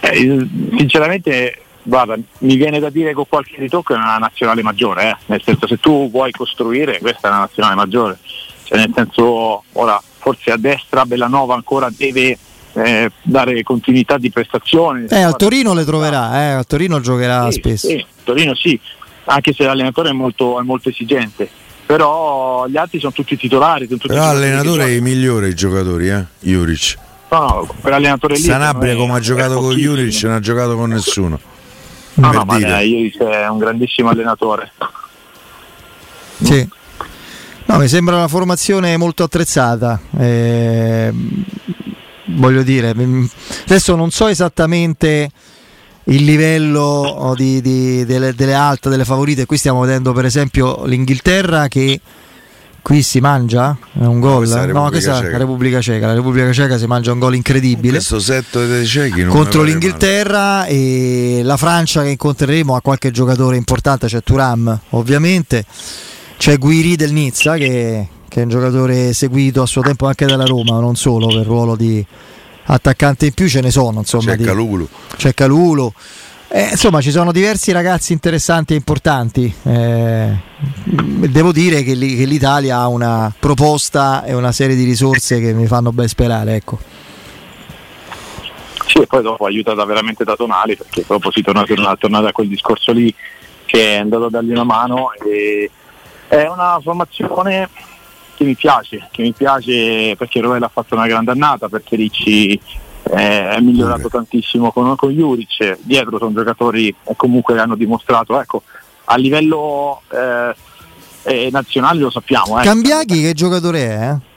Eh, 0.00 0.48
sinceramente 0.78 1.65
Guarda, 1.88 2.16
mi 2.38 2.56
viene 2.56 2.80
da 2.80 2.90
dire 2.90 3.12
con 3.12 3.28
qualche 3.28 3.54
ritocco 3.58 3.94
è 3.94 3.96
una 3.96 4.16
nazionale 4.18 4.60
maggiore, 4.60 5.08
eh? 5.08 5.16
nel 5.26 5.40
senso 5.44 5.68
se 5.68 5.78
tu 5.78 6.10
vuoi 6.10 6.32
costruire 6.32 6.98
questa 6.98 7.28
è 7.28 7.30
una 7.30 7.40
nazionale 7.40 7.76
maggiore, 7.76 8.18
cioè, 8.64 8.78
nel 8.78 8.90
senso 8.92 9.62
ora 9.72 10.02
forse 10.18 10.50
a 10.50 10.56
destra 10.56 11.06
Bellanova 11.06 11.54
ancora 11.54 11.88
deve 11.96 12.36
eh, 12.72 13.10
dare 13.22 13.62
continuità 13.62 14.18
di 14.18 14.32
prestazioni. 14.32 15.06
Eh, 15.08 15.22
al 15.22 15.36
Torino 15.36 15.74
le 15.74 15.84
troverà, 15.84 16.42
eh, 16.42 16.50
al 16.54 16.66
Torino 16.66 16.98
giocherà 16.98 17.48
sì, 17.52 17.60
spesso. 17.60 17.86
Sì, 17.86 18.04
Torino 18.24 18.56
sì, 18.56 18.78
anche 19.26 19.52
se 19.52 19.62
l'allenatore 19.62 20.08
è 20.08 20.12
molto, 20.12 20.58
è 20.58 20.62
molto 20.64 20.88
esigente 20.88 21.48
però 21.86 22.66
gli 22.66 22.76
altri 22.76 22.98
sono 22.98 23.12
tutti 23.12 23.36
titolari. 23.36 23.86
Sono 23.86 23.98
tutti 23.98 24.12
però 24.12 24.32
l'allenatore 24.32 24.86
è 24.86 24.88
il 24.88 25.02
migliore 25.02 25.50
i 25.50 25.54
giocatori, 25.54 26.08
eh? 26.08 26.24
Juric. 26.40 26.96
No, 27.30 27.38
no, 27.38 27.74
per 27.80 27.92
l'allenatore 27.92 28.34
lì. 28.34 28.40
Sanabria 28.40 28.96
come 28.96 29.12
ha 29.12 29.20
giocato 29.20 29.60
con 29.60 29.76
Juric 29.76 30.24
non 30.24 30.32
ha 30.32 30.40
giocato 30.40 30.74
con 30.74 30.90
nessuno. 30.90 31.38
No, 32.16 32.32
no, 32.32 32.44
ma 32.44 32.80
Iris 32.80 33.16
è 33.18 33.46
un 33.48 33.58
grandissimo 33.58 34.08
allenatore. 34.10 34.72
Sì. 36.42 36.68
No, 37.66 37.78
mi 37.78 37.88
sembra 37.88 38.16
una 38.16 38.28
formazione 38.28 38.96
molto 38.96 39.24
attrezzata. 39.24 40.00
Eh, 40.16 41.12
voglio 42.26 42.62
dire, 42.62 42.94
adesso 43.64 43.96
non 43.96 44.10
so 44.10 44.28
esattamente 44.28 45.30
il 46.04 46.24
livello 46.24 47.34
di, 47.36 47.60
di, 47.60 48.04
delle, 48.04 48.34
delle 48.34 48.54
alte, 48.54 48.88
delle 48.88 49.04
favorite. 49.04 49.46
Qui 49.46 49.56
stiamo 49.56 49.80
vedendo 49.80 50.12
per 50.12 50.24
esempio 50.24 50.84
l'Inghilterra 50.84 51.68
che 51.68 52.00
qui 52.86 53.02
si 53.02 53.18
mangia? 53.18 53.76
Un 53.94 54.20
gol? 54.20 54.46
No, 54.46 54.64
no 54.64 54.88
questa 54.90 55.18
è 55.18 55.30
la 55.32 55.38
Repubblica 55.38 55.80
Ceca 55.80 56.06
la 56.06 56.14
Repubblica 56.14 56.52
Ceca 56.52 56.78
si 56.78 56.86
mangia 56.86 57.10
un 57.10 57.18
gol 57.18 57.34
incredibile. 57.34 57.94
Questo 57.94 58.20
setto 58.20 58.64
dei 58.64 58.86
cechi 58.86 59.24
contro 59.24 59.64
l'Inghilterra 59.64 60.58
male. 60.58 60.68
e 60.68 61.40
la 61.42 61.56
Francia 61.56 62.02
che 62.02 62.10
incontreremo 62.10 62.76
ha 62.76 62.80
qualche 62.80 63.10
giocatore 63.10 63.56
importante 63.56 64.06
c'è 64.06 64.22
Turam 64.22 64.78
ovviamente. 64.90 65.64
C'è 66.36 66.58
Guiri 66.58 66.94
del 66.94 67.12
Nizza 67.12 67.56
che, 67.56 68.06
che, 68.28 68.40
è 68.40 68.44
un 68.44 68.50
giocatore 68.50 69.12
seguito 69.12 69.62
a 69.62 69.66
suo 69.66 69.82
tempo 69.82 70.06
anche 70.06 70.24
dalla 70.24 70.44
Roma 70.44 70.78
non 70.78 70.94
solo 70.94 71.26
per 71.26 71.44
ruolo 71.44 71.74
di 71.74 72.06
attaccante 72.66 73.26
in 73.26 73.32
più 73.32 73.48
ce 73.48 73.62
ne 73.62 73.72
sono 73.72 73.98
insomma 73.98 74.36
c'è 74.36 74.44
Calulu 74.44 74.88
c'è 75.16 75.34
Calulu 75.34 75.92
eh, 76.48 76.68
insomma, 76.70 77.00
ci 77.00 77.10
sono 77.10 77.32
diversi 77.32 77.72
ragazzi 77.72 78.12
interessanti 78.12 78.72
e 78.72 78.76
importanti. 78.76 79.52
Eh, 79.64 80.36
devo 80.84 81.50
dire 81.50 81.82
che, 81.82 81.94
li, 81.94 82.16
che, 82.16 82.24
l'Italia 82.24 82.78
ha 82.78 82.88
una 82.88 83.32
proposta 83.38 84.24
e 84.24 84.32
una 84.32 84.52
serie 84.52 84.76
di 84.76 84.84
risorse 84.84 85.40
che 85.40 85.52
mi 85.52 85.66
fanno 85.66 85.92
ben 85.92 86.06
sperare. 86.06 86.54
Ecco. 86.54 86.78
Sì, 88.86 88.98
e 88.98 89.06
poi 89.06 89.22
dopo 89.22 89.44
aiutata 89.44 89.84
veramente 89.84 90.22
da 90.22 90.36
Tonali, 90.36 90.76
perché 90.76 91.04
dopo 91.06 91.32
si 91.32 91.42
torna, 91.42 91.64
torna, 91.64 91.96
tornare 91.96 92.28
a 92.28 92.32
quel 92.32 92.48
discorso 92.48 92.92
lì 92.92 93.12
che 93.64 93.94
è 93.94 93.98
andato 93.98 94.26
a 94.26 94.30
dargli 94.30 94.52
una 94.52 94.64
mano. 94.64 95.08
È 96.28 96.46
una 96.46 96.78
formazione 96.80 97.68
che 98.36 98.44
mi 98.44 98.54
piace, 98.54 99.08
che 99.10 99.22
mi 99.22 99.32
piace 99.32 100.14
perché 100.16 100.40
Rovella 100.40 100.66
ha 100.66 100.70
fatto 100.72 100.94
una 100.94 101.08
grande 101.08 101.32
annata, 101.32 101.68
perché 101.68 101.96
Ricci 101.96 102.60
eh, 103.10 103.50
è 103.50 103.60
migliorato 103.60 104.08
tantissimo 104.08 104.72
con, 104.72 104.96
con 104.96 105.10
Juric, 105.10 105.78
dietro 105.82 106.18
sono 106.18 106.32
giocatori 106.32 106.94
che 107.04 107.14
comunque 107.16 107.58
hanno 107.58 107.76
dimostrato, 107.76 108.40
ecco, 108.40 108.62
a 109.04 109.16
livello 109.16 110.02
eh, 110.10 110.54
eh, 111.22 111.48
nazionale 111.50 112.00
lo 112.00 112.10
sappiamo. 112.10 112.60
Eh. 112.60 112.64
Cambiaghi 112.64 113.20
che 113.20 113.32
giocatore 113.32 113.80
è? 113.86 114.10
Eh? 114.10 114.34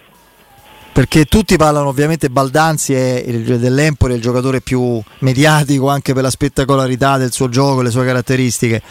Perché 0.92 1.26
tutti 1.26 1.56
parlano 1.56 1.88
ovviamente 1.88 2.30
Baldanzi 2.30 2.94
è 2.94 3.24
il, 3.26 3.60
dell'Empoli, 3.60 4.16
il 4.16 4.22
giocatore 4.22 4.60
più 4.60 5.02
mediatico 5.20 5.90
anche 5.90 6.14
per 6.14 6.24
la 6.24 6.30
spettacolarità 6.30 7.18
del 7.18 7.32
suo 7.32 7.48
gioco, 7.48 7.82
le 7.82 7.92
sue 7.92 8.06
caratteristiche. 8.06 8.82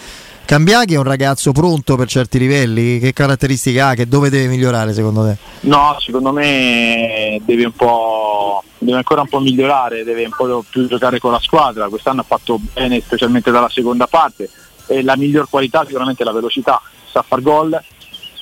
Cambiaghi 0.48 0.94
è 0.94 0.96
un 0.96 1.04
ragazzo 1.04 1.52
pronto 1.52 1.94
per 1.96 2.08
certi 2.08 2.38
livelli? 2.38 2.98
Che 2.98 3.12
caratteristiche 3.12 3.82
ha? 3.82 3.92
Che 3.92 4.08
dove 4.08 4.30
deve 4.30 4.46
migliorare 4.46 4.94
secondo 4.94 5.26
te? 5.26 5.36
No, 5.68 5.94
secondo 6.00 6.32
me 6.32 7.38
deve 7.44 7.66
un 7.66 7.72
po' 7.72 8.64
deve 8.78 8.96
ancora 8.96 9.20
un 9.20 9.28
po' 9.28 9.40
migliorare, 9.40 10.04
deve 10.04 10.24
un 10.24 10.32
po' 10.34 10.64
più 10.66 10.88
giocare 10.88 11.18
con 11.18 11.32
la 11.32 11.38
squadra. 11.38 11.90
Quest'anno 11.90 12.22
ha 12.22 12.24
fatto 12.24 12.58
bene 12.72 12.98
specialmente 13.02 13.50
dalla 13.50 13.68
seconda 13.68 14.06
parte 14.06 14.48
e 14.86 15.02
la 15.02 15.18
miglior 15.18 15.50
qualità 15.50 15.84
sicuramente 15.84 16.22
è 16.22 16.24
la 16.24 16.32
velocità, 16.32 16.80
sa 17.10 17.20
far 17.20 17.42
gol. 17.42 17.78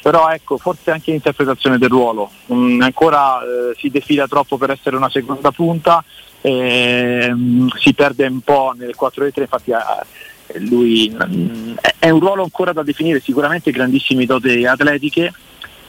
Però 0.00 0.28
ecco, 0.28 0.58
forse 0.58 0.92
anche 0.92 1.10
l'interpretazione 1.10 1.76
del 1.76 1.88
ruolo. 1.88 2.30
Mm, 2.52 2.82
ancora 2.82 3.40
eh, 3.40 3.74
si 3.76 3.90
defila 3.90 4.28
troppo 4.28 4.58
per 4.58 4.70
essere 4.70 4.94
una 4.94 5.10
seconda 5.10 5.50
punta, 5.50 6.04
eh, 6.40 7.34
si 7.80 7.94
perde 7.94 8.28
un 8.28 8.42
po' 8.42 8.72
nel 8.76 8.94
4-3, 8.96 9.40
infatti 9.40 9.72
eh, 9.72 10.24
lui 10.58 11.10
mm, 11.10 11.74
è 11.98 12.10
un 12.10 12.20
ruolo 12.20 12.42
ancora 12.42 12.72
da 12.72 12.82
definire, 12.82 13.20
sicuramente 13.20 13.70
grandissime 13.70 14.26
doti 14.26 14.64
atletiche 14.64 15.32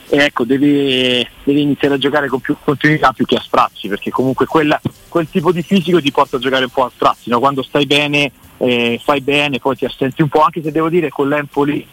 e 0.09 0.17
ecco 0.17 0.45
deve, 0.45 1.27
deve, 1.43 1.59
iniziare 1.59 1.95
a 1.95 1.97
giocare 1.97 2.27
con 2.27 2.39
più 2.39 2.55
continuità 2.63 3.11
più 3.11 3.25
che 3.25 3.35
a 3.35 3.41
sprazzi 3.41 3.89
perché 3.89 4.09
comunque 4.09 4.45
quella, 4.45 4.79
quel 5.09 5.27
tipo 5.29 5.51
di 5.51 5.61
fisico 5.61 6.01
ti 6.01 6.11
porta 6.11 6.37
a 6.37 6.39
giocare 6.39 6.63
un 6.63 6.69
po' 6.69 6.85
a 6.85 6.91
sprazzi 6.93 7.29
no? 7.29 7.39
quando 7.39 7.61
stai 7.61 7.85
bene 7.85 8.31
eh, 8.57 9.01
fai 9.03 9.19
bene 9.19 9.59
poi 9.59 9.75
ti 9.75 9.83
assenti 9.83 10.21
un 10.21 10.29
po' 10.29 10.41
anche 10.41 10.61
se 10.63 10.71
devo 10.71 10.87
dire 10.87 11.09
con 11.09 11.27
l'Empoli 11.27 11.85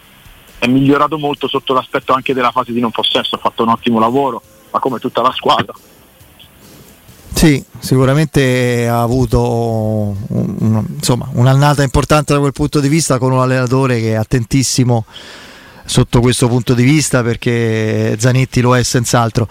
è 0.59 0.67
migliorato 0.69 1.19
molto 1.19 1.49
sotto 1.49 1.75
l'aspetto 1.75 2.13
anche 2.13 2.35
della 2.35 2.53
fase 2.53 2.73
di 2.73 2.79
non 2.79 2.93
possesso 2.93 3.35
ha 3.35 3.39
fatto 3.39 3.65
un 3.65 3.71
ottimo 3.71 3.99
lavoro 3.99 4.41
ma 4.71 4.79
come 4.79 5.01
tutta 5.01 5.21
la 5.21 5.33
squadra 5.33 5.75
sì, 7.45 7.63
sicuramente 7.79 8.89
ha 8.89 9.03
avuto 9.03 10.17
un, 10.29 10.83
insomma, 10.95 11.29
un'annata 11.33 11.83
importante 11.83 12.33
da 12.33 12.39
quel 12.39 12.55
punto 12.55 12.81
di 12.81 12.89
vista 12.89 13.19
con 13.19 13.33
un 13.33 13.41
allenatore 13.41 14.01
che 14.01 14.13
è 14.13 14.15
attentissimo 14.15 15.05
sotto 15.85 16.21
questo 16.21 16.49
punto 16.49 16.73
di 16.73 16.85
vista 16.85 17.23
perché 17.23 18.17
Zanetti 18.19 18.63
lo 18.63 18.75
è 18.75 18.83
senz'altro. 18.83 19.47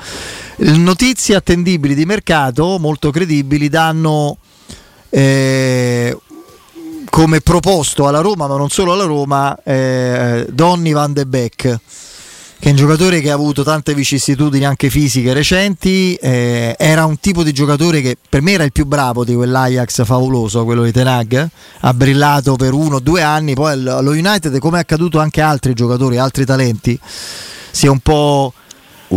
Notizie 0.57 1.35
attendibili 1.35 1.93
di 1.93 2.07
mercato 2.07 2.79
molto 2.79 3.11
credibili 3.11 3.69
danno 3.69 4.37
eh, 5.11 6.17
come 7.11 7.41
proposto 7.41 8.07
alla 8.07 8.21
Roma, 8.21 8.47
ma 8.47 8.57
non 8.57 8.69
solo 8.69 8.93
alla 8.93 9.05
Roma, 9.05 9.55
eh, 9.63 10.47
Donny 10.49 10.93
van 10.93 11.13
de 11.13 11.27
Beek 11.27 11.79
che 12.63 12.69
è 12.69 12.71
un 12.71 12.77
giocatore 12.77 13.19
che 13.19 13.29
ha 13.29 13.33
avuto 13.33 13.61
tante 13.61 13.93
vicissitudini 13.93 14.63
anche 14.63 14.89
fisiche 14.89 15.33
recenti, 15.33 16.15
eh, 16.15 16.73
era 16.79 17.03
un 17.03 17.19
tipo 17.19 17.43
di 17.43 17.51
giocatore 17.51 17.99
che 17.99 18.15
per 18.29 18.41
me 18.41 18.53
era 18.53 18.63
il 18.63 18.71
più 18.71 18.85
bravo 18.85 19.25
di 19.25 19.35
quell'Ajax 19.35 20.05
favoloso, 20.05 20.63
quello 20.63 20.83
di 20.83 20.93
Tenag, 20.93 21.49
ha 21.81 21.93
brillato 21.93 22.55
per 22.55 22.71
uno 22.71 22.95
o 22.95 22.99
due 23.01 23.21
anni, 23.21 23.53
poi 23.53 23.73
allo 23.73 24.11
United 24.11 24.59
come 24.59 24.77
è 24.77 24.79
accaduto 24.79 25.19
anche 25.19 25.41
a 25.41 25.49
altri 25.49 25.73
giocatori, 25.73 26.17
altri 26.17 26.45
talenti, 26.45 26.97
si 27.69 27.85
è 27.85 27.89
un 27.89 27.99
po' 27.99 28.53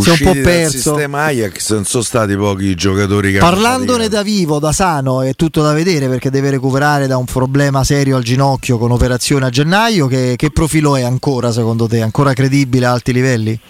si 0.00 0.10
è 0.10 0.12
un 0.12 0.34
po' 0.34 0.40
perso. 0.40 0.76
Il 0.76 0.82
sistema 0.82 1.24
Ajax 1.24 1.72
non 1.72 1.84
sono 1.84 2.02
stati 2.02 2.36
pochi 2.36 2.74
giocatori 2.74 3.32
che 3.32 3.38
Parlandone 3.38 4.08
da 4.08 4.22
vivo, 4.22 4.58
da 4.58 4.72
sano, 4.72 5.22
è 5.22 5.34
tutto 5.34 5.62
da 5.62 5.72
vedere 5.72 6.08
perché 6.08 6.30
deve 6.30 6.50
recuperare 6.50 7.06
da 7.06 7.16
un 7.16 7.24
problema 7.24 7.84
serio 7.84 8.16
al 8.16 8.22
ginocchio 8.22 8.78
con 8.78 8.90
operazione 8.90 9.46
a 9.46 9.50
gennaio. 9.50 10.06
Che, 10.06 10.34
che 10.36 10.50
profilo 10.50 10.96
è 10.96 11.02
ancora 11.02 11.52
secondo 11.52 11.86
te? 11.86 12.00
Ancora 12.00 12.32
credibile 12.32 12.86
a 12.86 12.92
alti 12.92 13.12
livelli? 13.12 13.60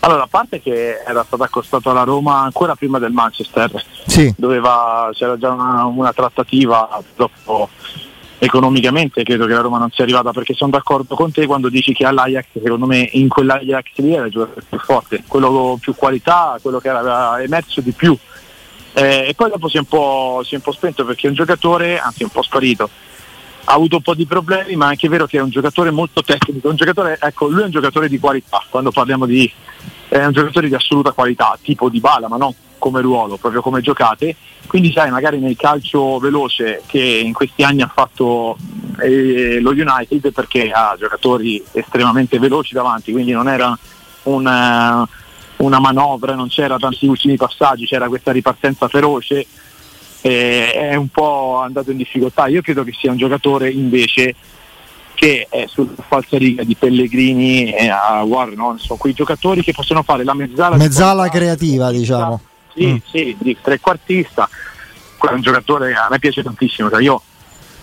Allora, 0.00 0.22
a 0.22 0.28
parte 0.28 0.60
che 0.60 1.02
era 1.04 1.24
stato 1.26 1.42
accostato 1.42 1.90
alla 1.90 2.04
Roma 2.04 2.40
ancora 2.40 2.76
prima 2.76 3.00
del 3.00 3.10
Manchester, 3.10 3.84
sì. 4.06 4.32
Doveva, 4.36 5.10
c'era 5.12 5.36
già 5.36 5.50
una, 5.50 5.84
una 5.86 6.12
trattativa 6.12 7.02
dopo 7.16 7.68
economicamente 8.38 9.22
credo 9.22 9.46
che 9.46 9.54
la 9.54 9.60
Roma 9.60 9.78
non 9.78 9.90
sia 9.90 10.04
arrivata 10.04 10.30
perché 10.30 10.52
sono 10.52 10.70
d'accordo 10.70 11.14
con 11.14 11.32
te 11.32 11.46
quando 11.46 11.68
dici 11.68 11.92
che 11.92 12.04
all'Ajax 12.04 12.46
secondo 12.52 12.86
me 12.86 13.08
in 13.12 13.28
quell'Ajax 13.28 13.86
lì 13.96 14.14
era 14.14 14.26
il 14.26 14.32
giocatore 14.32 14.66
più 14.68 14.78
forte, 14.78 15.22
quello 15.26 15.50
con 15.50 15.78
più 15.78 15.94
qualità, 15.94 16.58
quello 16.60 16.78
che 16.78 16.88
era 16.88 17.42
emerso 17.42 17.80
di 17.80 17.92
più. 17.92 18.16
Eh, 18.92 19.28
e 19.28 19.34
poi 19.34 19.50
dopo 19.50 19.68
si 19.68 19.76
è, 19.76 19.80
si 19.80 20.54
è, 20.54 20.56
un 20.56 20.62
po', 20.62 20.72
spento 20.72 21.04
perché 21.04 21.26
è 21.26 21.30
un 21.30 21.36
giocatore, 21.36 21.98
anzi 21.98 22.22
un 22.22 22.30
po' 22.30 22.42
sparito, 22.42 22.88
ha 23.64 23.74
avuto 23.74 23.96
un 23.96 24.02
po' 24.02 24.14
di 24.14 24.26
problemi 24.26 24.76
ma 24.76 24.86
è 24.86 24.88
anche 24.90 25.08
vero 25.08 25.26
che 25.26 25.38
è 25.38 25.42
un 25.42 25.50
giocatore 25.50 25.90
molto 25.90 26.22
tecnico, 26.22 26.72
giocatore, 26.74 27.18
ecco 27.20 27.48
lui 27.48 27.62
è 27.62 27.64
un 27.64 27.70
giocatore 27.70 28.08
di 28.08 28.18
qualità, 28.18 28.62
quando 28.70 28.90
parliamo 28.90 29.26
di 29.26 29.50
è 30.08 30.24
un 30.24 30.32
giocatore 30.32 30.68
di 30.68 30.74
assoluta 30.74 31.12
qualità, 31.12 31.58
tipo 31.60 31.88
di 31.88 32.00
bala 32.00 32.28
ma 32.28 32.36
non 32.36 32.54
come 32.78 33.00
ruolo, 33.00 33.36
proprio 33.36 33.62
come 33.62 33.80
giocate 33.80 34.36
quindi 34.66 34.92
sai, 34.92 35.10
magari 35.10 35.38
nel 35.38 35.56
calcio 35.56 36.18
veloce 36.18 36.82
che 36.86 37.00
in 37.00 37.32
questi 37.32 37.62
anni 37.62 37.82
ha 37.82 37.90
fatto 37.92 38.56
eh, 39.00 39.60
lo 39.60 39.70
United 39.70 40.32
perché 40.32 40.70
ha 40.70 40.96
giocatori 40.98 41.62
estremamente 41.72 42.38
veloci 42.38 42.74
davanti, 42.74 43.12
quindi 43.12 43.32
non 43.32 43.48
era 43.48 43.76
una, 44.24 45.06
una 45.56 45.80
manovra, 45.80 46.34
non 46.34 46.48
c'era 46.48 46.76
tanti 46.78 47.06
ultimi 47.06 47.36
passaggi, 47.36 47.86
c'era 47.86 48.08
questa 48.08 48.32
ripartenza 48.32 48.88
feroce, 48.88 49.46
eh, 50.22 50.72
è 50.72 50.94
un 50.96 51.08
po' 51.08 51.60
andato 51.60 51.92
in 51.92 51.96
difficoltà. 51.98 52.48
Io 52.48 52.60
credo 52.60 52.82
che 52.82 52.92
sia 52.92 53.12
un 53.12 53.18
giocatore 53.18 53.70
invece 53.70 54.34
che 55.14 55.46
è 55.48 55.64
sulla 55.66 55.92
falsa 56.06 56.36
riga 56.36 56.62
di 56.64 56.74
Pellegrini 56.74 57.72
e 57.72 57.88
a 57.88 58.22
Warren, 58.24 58.56
no? 58.56 58.76
sono 58.78 58.98
quei 58.98 59.14
giocatori 59.14 59.62
che 59.62 59.72
possono 59.72 60.02
fare 60.02 60.24
la 60.24 60.34
mezzala, 60.34 60.76
mezzala 60.76 61.28
creativa, 61.28 61.90
diciamo 61.90 62.40
sì, 62.76 62.86
mm. 62.86 62.96
sì, 63.10 63.36
di 63.40 63.56
trequartista, 63.60 64.48
è 65.18 65.32
un 65.32 65.40
giocatore 65.40 65.94
a 65.94 66.08
me 66.10 66.18
piace 66.18 66.42
tantissimo, 66.42 66.90
cioè 66.90 67.02
io, 67.02 67.20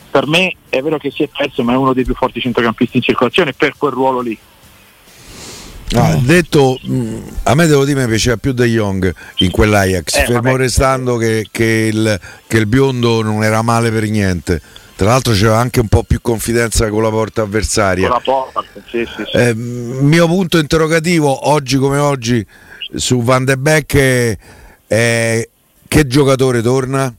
per 0.09 0.27
me 0.27 0.53
è 0.69 0.81
vero 0.81 0.97
che 0.97 1.11
si 1.11 1.23
è 1.23 1.29
perso 1.35 1.63
ma 1.63 1.73
è 1.73 1.75
uno 1.75 1.93
dei 1.93 2.03
più 2.03 2.13
forti 2.13 2.39
centrocampisti 2.39 2.97
in 2.97 3.03
circolazione 3.03 3.53
per 3.53 3.73
quel 3.77 3.91
ruolo 3.91 4.21
lì. 4.21 4.37
Ah, 5.95 6.15
detto, 6.15 6.79
mm, 6.87 7.21
a 7.43 7.53
me 7.53 7.67
devo 7.67 7.85
dire 7.85 8.01
mi 8.01 8.07
piaceva 8.07 8.37
più 8.37 8.51
De 8.53 8.65
Jong 8.65 9.13
in 9.37 9.51
quell'Ajax, 9.51 10.15
eh, 10.15 10.25
fermo 10.25 10.41
vabbè. 10.41 10.57
restando 10.57 11.17
che, 11.17 11.47
che, 11.51 11.89
il, 11.91 12.19
che, 12.47 12.57
il, 12.57 12.65
biondo 12.65 13.21
non 13.21 13.43
era 13.43 13.61
male 13.61 13.91
per 13.91 14.09
niente. 14.09 14.59
Tra 14.95 15.07
l'altro 15.07 15.33
c'era 15.33 15.59
anche 15.59 15.79
un 15.79 15.87
po' 15.87 16.03
più 16.03 16.19
confidenza 16.21 16.89
con 16.89 17.03
la 17.03 17.09
porta 17.09 17.43
avversaria. 17.43 18.07
Con 18.07 18.17
la 18.17 18.23
porta, 18.23 18.63
sì, 18.89 19.05
sì, 19.05 19.23
sì. 19.23 19.37
Eh, 19.37 19.53
mio 19.53 20.25
punto 20.27 20.57
interrogativo, 20.57 21.49
oggi 21.49 21.77
come 21.77 21.97
oggi, 21.97 22.43
su 22.95 23.21
Van 23.21 23.45
de 23.45 23.57
Beek 23.57 23.95
è 23.95 24.37
eh, 24.93 25.49
che 25.87 26.05
giocatore 26.05 26.61
torna? 26.61 27.11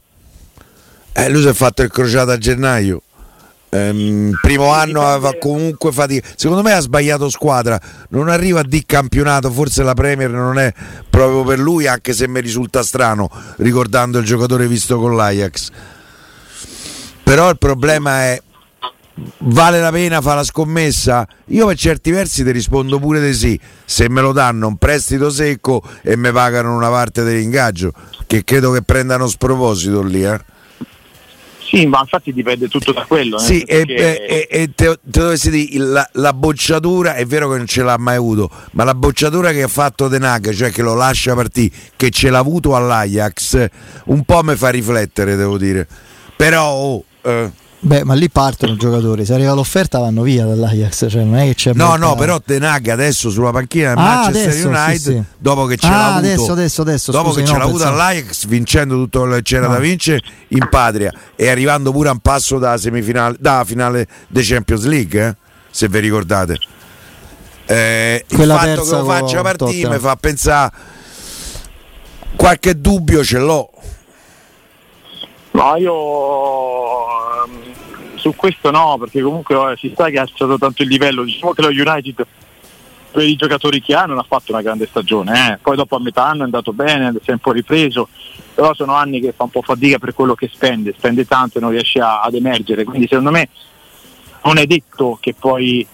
Eh, 1.12 1.28
lui 1.28 1.43
si 1.43 1.49
è 1.49 1.52
fatto 1.52 1.83
il 1.83 1.90
crociato 1.90 2.31
a 2.31 2.38
gennaio. 2.38 3.02
Ehm, 3.71 4.38
primo 4.40 4.73
anno 4.73 5.04
aveva 5.04 5.37
comunque 5.40 5.90
fatica. 5.90 6.28
Secondo 6.37 6.62
me 6.62 6.73
ha 6.73 6.78
sbagliato 6.78 7.28
squadra. 7.28 7.81
Non 8.11 8.28
arriva 8.28 8.62
di 8.62 8.85
campionato. 8.87 9.50
Forse 9.50 9.83
la 9.83 9.95
Premier 9.95 10.31
non 10.31 10.57
è 10.61 10.73
proprio 11.11 11.43
per 11.43 11.59
lui, 11.59 11.88
anche 11.88 12.12
se 12.12 12.28
mi 12.28 12.40
risulta 12.40 12.85
strano 12.85 13.28
ricordando 13.57 14.19
il 14.19 14.25
giocatore 14.25 14.69
visto 14.69 15.00
con 15.00 15.16
l'Ajax. 15.16 15.71
Però 17.25 17.50
il 17.50 17.59
problema 17.59 18.23
è 18.23 18.40
vale 19.38 19.80
la 19.80 19.90
pena 19.90 20.21
fare 20.21 20.37
la 20.37 20.44
scommessa? 20.44 21.26
Io 21.47 21.66
per 21.66 21.76
certi 21.76 22.11
versi 22.11 22.44
ti 22.44 22.50
rispondo 22.50 22.99
pure 22.99 23.21
di 23.21 23.35
sì, 23.35 23.59
se 23.85 24.09
me 24.09 24.21
lo 24.21 24.33
danno 24.33 24.66
un 24.66 24.76
prestito 24.76 25.30
secco 25.30 25.83
e 26.02 26.16
mi 26.16 26.33
pagano 26.33 26.75
una 26.75 26.90
parte 26.90 27.23
dell'ingaggio, 27.23 27.92
che 28.26 28.44
credo 28.44 28.73
che 28.73 28.83
prendano 28.83 29.26
sproposito 29.26 30.02
lì. 30.02 30.25
Eh? 30.25 30.40
Sì, 31.75 31.87
ma 31.87 32.00
infatti 32.00 32.33
dipende 32.33 32.68
tutto 32.68 32.92
da 32.92 33.04
quello. 33.04 33.38
Sì, 33.38 33.61
e, 33.62 33.85
e, 33.88 34.47
e, 34.49 34.71
te, 34.75 34.87
te 34.87 34.99
dovessi 35.02 35.50
dire 35.50 35.85
la, 35.85 36.09
la, 36.12 36.33
bocciatura, 36.33 37.14
è 37.14 37.25
vero 37.25 37.50
che 37.50 37.56
non 37.56 37.66
ce 37.66 37.83
l'ha 37.83 37.97
mai 37.99 38.14
avuto, 38.14 38.49
ma 38.73 38.85
la 38.85 38.94
bocciatura 38.94 39.50
che 39.50 39.62
ha 39.62 39.68
fatto 39.68 40.06
Denag, 40.06 40.52
cioè 40.52 40.71
che 40.71 40.83
lo 40.83 40.94
lascia 40.94 41.35
partire, 41.35 41.75
che 41.97 42.11
ce 42.11 42.30
l'ha 42.30 42.38
avuto 42.38 42.76
all'Ajax, 42.76 43.68
un 44.06 44.23
po' 44.25 44.42
mi 44.44 44.54
fa 44.54 44.68
riflettere, 44.68 45.35
devo 45.35 45.59
dire. 45.59 45.88
Però 46.37 46.71
oh, 46.71 47.04
eh, 47.23 47.50
Beh, 47.85 48.03
ma 48.03 48.14
lì 48.14 48.31
partono 48.31 48.73
i 48.73 48.76
giocatori, 48.79 49.26
se 49.26 49.35
arriva 49.35 49.53
l'offerta 49.53 49.99
vanno 49.99 50.23
via 50.23 50.47
dall'Ajax, 50.47 51.07
cioè 51.11 51.23
non 51.23 51.37
è 51.37 51.45
che 51.45 51.55
c'è 51.55 51.73
No, 51.75 51.88
molta... 51.88 52.07
no, 52.07 52.14
però 52.14 52.41
Tenag 52.41 52.88
adesso 52.88 53.29
sulla 53.29 53.50
panchina 53.50 53.91
del 53.91 53.99
ah, 53.99 54.03
Manchester 54.03 54.49
adesso, 54.49 54.69
United, 54.69 54.97
sì, 54.97 55.12
sì. 55.12 55.23
dopo 55.37 55.67
che 55.67 55.76
ce 55.76 55.87
ah, 55.87 55.91
l'ha 55.91 56.07
avuto 56.07 56.19
adesso, 56.19 56.53
adesso, 56.53 56.81
adesso, 56.81 57.12
dopo 57.12 57.29
scusi, 57.33 57.43
che 57.43 57.47
no, 57.47 57.53
ce 57.53 57.59
l'ha 57.59 57.64
avuto 57.64 57.87
all'Ajax 57.87 58.47
vincendo 58.47 58.95
tutto 58.95 59.19
quello 59.21 59.35
che 59.35 59.43
c'era 59.43 59.67
no. 59.67 59.75
da 59.75 59.79
vincere 59.81 60.23
in 60.49 60.67
patria 60.71 61.12
e 61.37 61.50
arrivando 61.50 61.93
pure 61.93 62.09
a 62.09 62.12
un 62.12 62.21
passo 62.21 62.59
da 62.59 62.79
semifinale 62.79 63.37
da 63.38 63.64
finale 63.67 64.09
dei 64.29 64.43
Champions 64.43 64.85
League, 64.87 65.26
eh? 65.26 65.37
se 65.71 65.87
vi 65.88 65.99
ricordate. 65.99 66.57
Eh, 67.67 68.25
il 68.26 68.45
fatto 68.47 68.83
che 68.83 68.91
lo 68.91 69.05
faccia 69.05 69.43
partire 69.43 69.91
mi 69.91 69.99
fa 69.99 70.17
pensare 70.17 70.73
qualche 72.35 72.81
dubbio 72.81 73.23
ce 73.23 73.38
l'ho. 73.38 73.69
No, 75.50 75.76
io 75.76 75.93
su 78.25 78.35
questo 78.35 78.71
no, 78.71 78.97
perché 78.99 79.21
comunque 79.21 79.76
si 79.76 79.93
sa 79.95 80.09
che 80.09 80.19
ha 80.19 80.23
alzato 80.23 80.57
tanto 80.57 80.83
il 80.83 80.88
livello. 80.88 81.25
Diciamo 81.25 81.52
che 81.52 81.61
lo 81.61 81.69
United 81.69 82.26
per 83.11 83.23
i 83.23 83.37
giocatori 83.37 83.83
che 83.83 83.95
ha 83.95 84.07
non 84.07 84.19
ha 84.19 84.25
fatto 84.26 84.52
una 84.52 84.62
grande 84.62 84.87
stagione, 84.87 85.52
eh. 85.52 85.59
poi 85.59 85.76
dopo 85.76 85.95
a 85.97 86.00
metà 86.00 86.26
anno 86.26 86.40
è 86.40 86.45
andato 86.45 86.73
bene, 86.73 87.12
si 87.23 87.31
è 87.31 87.33
un 87.33 87.38
po' 87.38 87.52
ripreso, 87.52 88.09
però 88.54 88.75
sono 88.75 88.95
anni 88.95 89.21
che 89.21 89.33
fa 89.37 89.45
un 89.45 89.50
po' 89.50 89.62
fatica 89.62 89.99
per 89.99 90.14
quello 90.14 90.35
che 90.35 90.50
spende, 90.52 90.95
spende 90.97 91.26
tanto 91.26 91.59
e 91.59 91.61
non 91.61 91.71
riesce 91.71 92.00
a, 92.00 92.23
ad 92.23 92.35
emergere, 92.35 92.83
quindi 92.85 93.07
secondo 93.07 93.31
me 93.31 93.49
non 94.45 94.57
è 94.57 94.66
detto 94.66 95.19
che 95.21 95.35
poi 95.38 95.87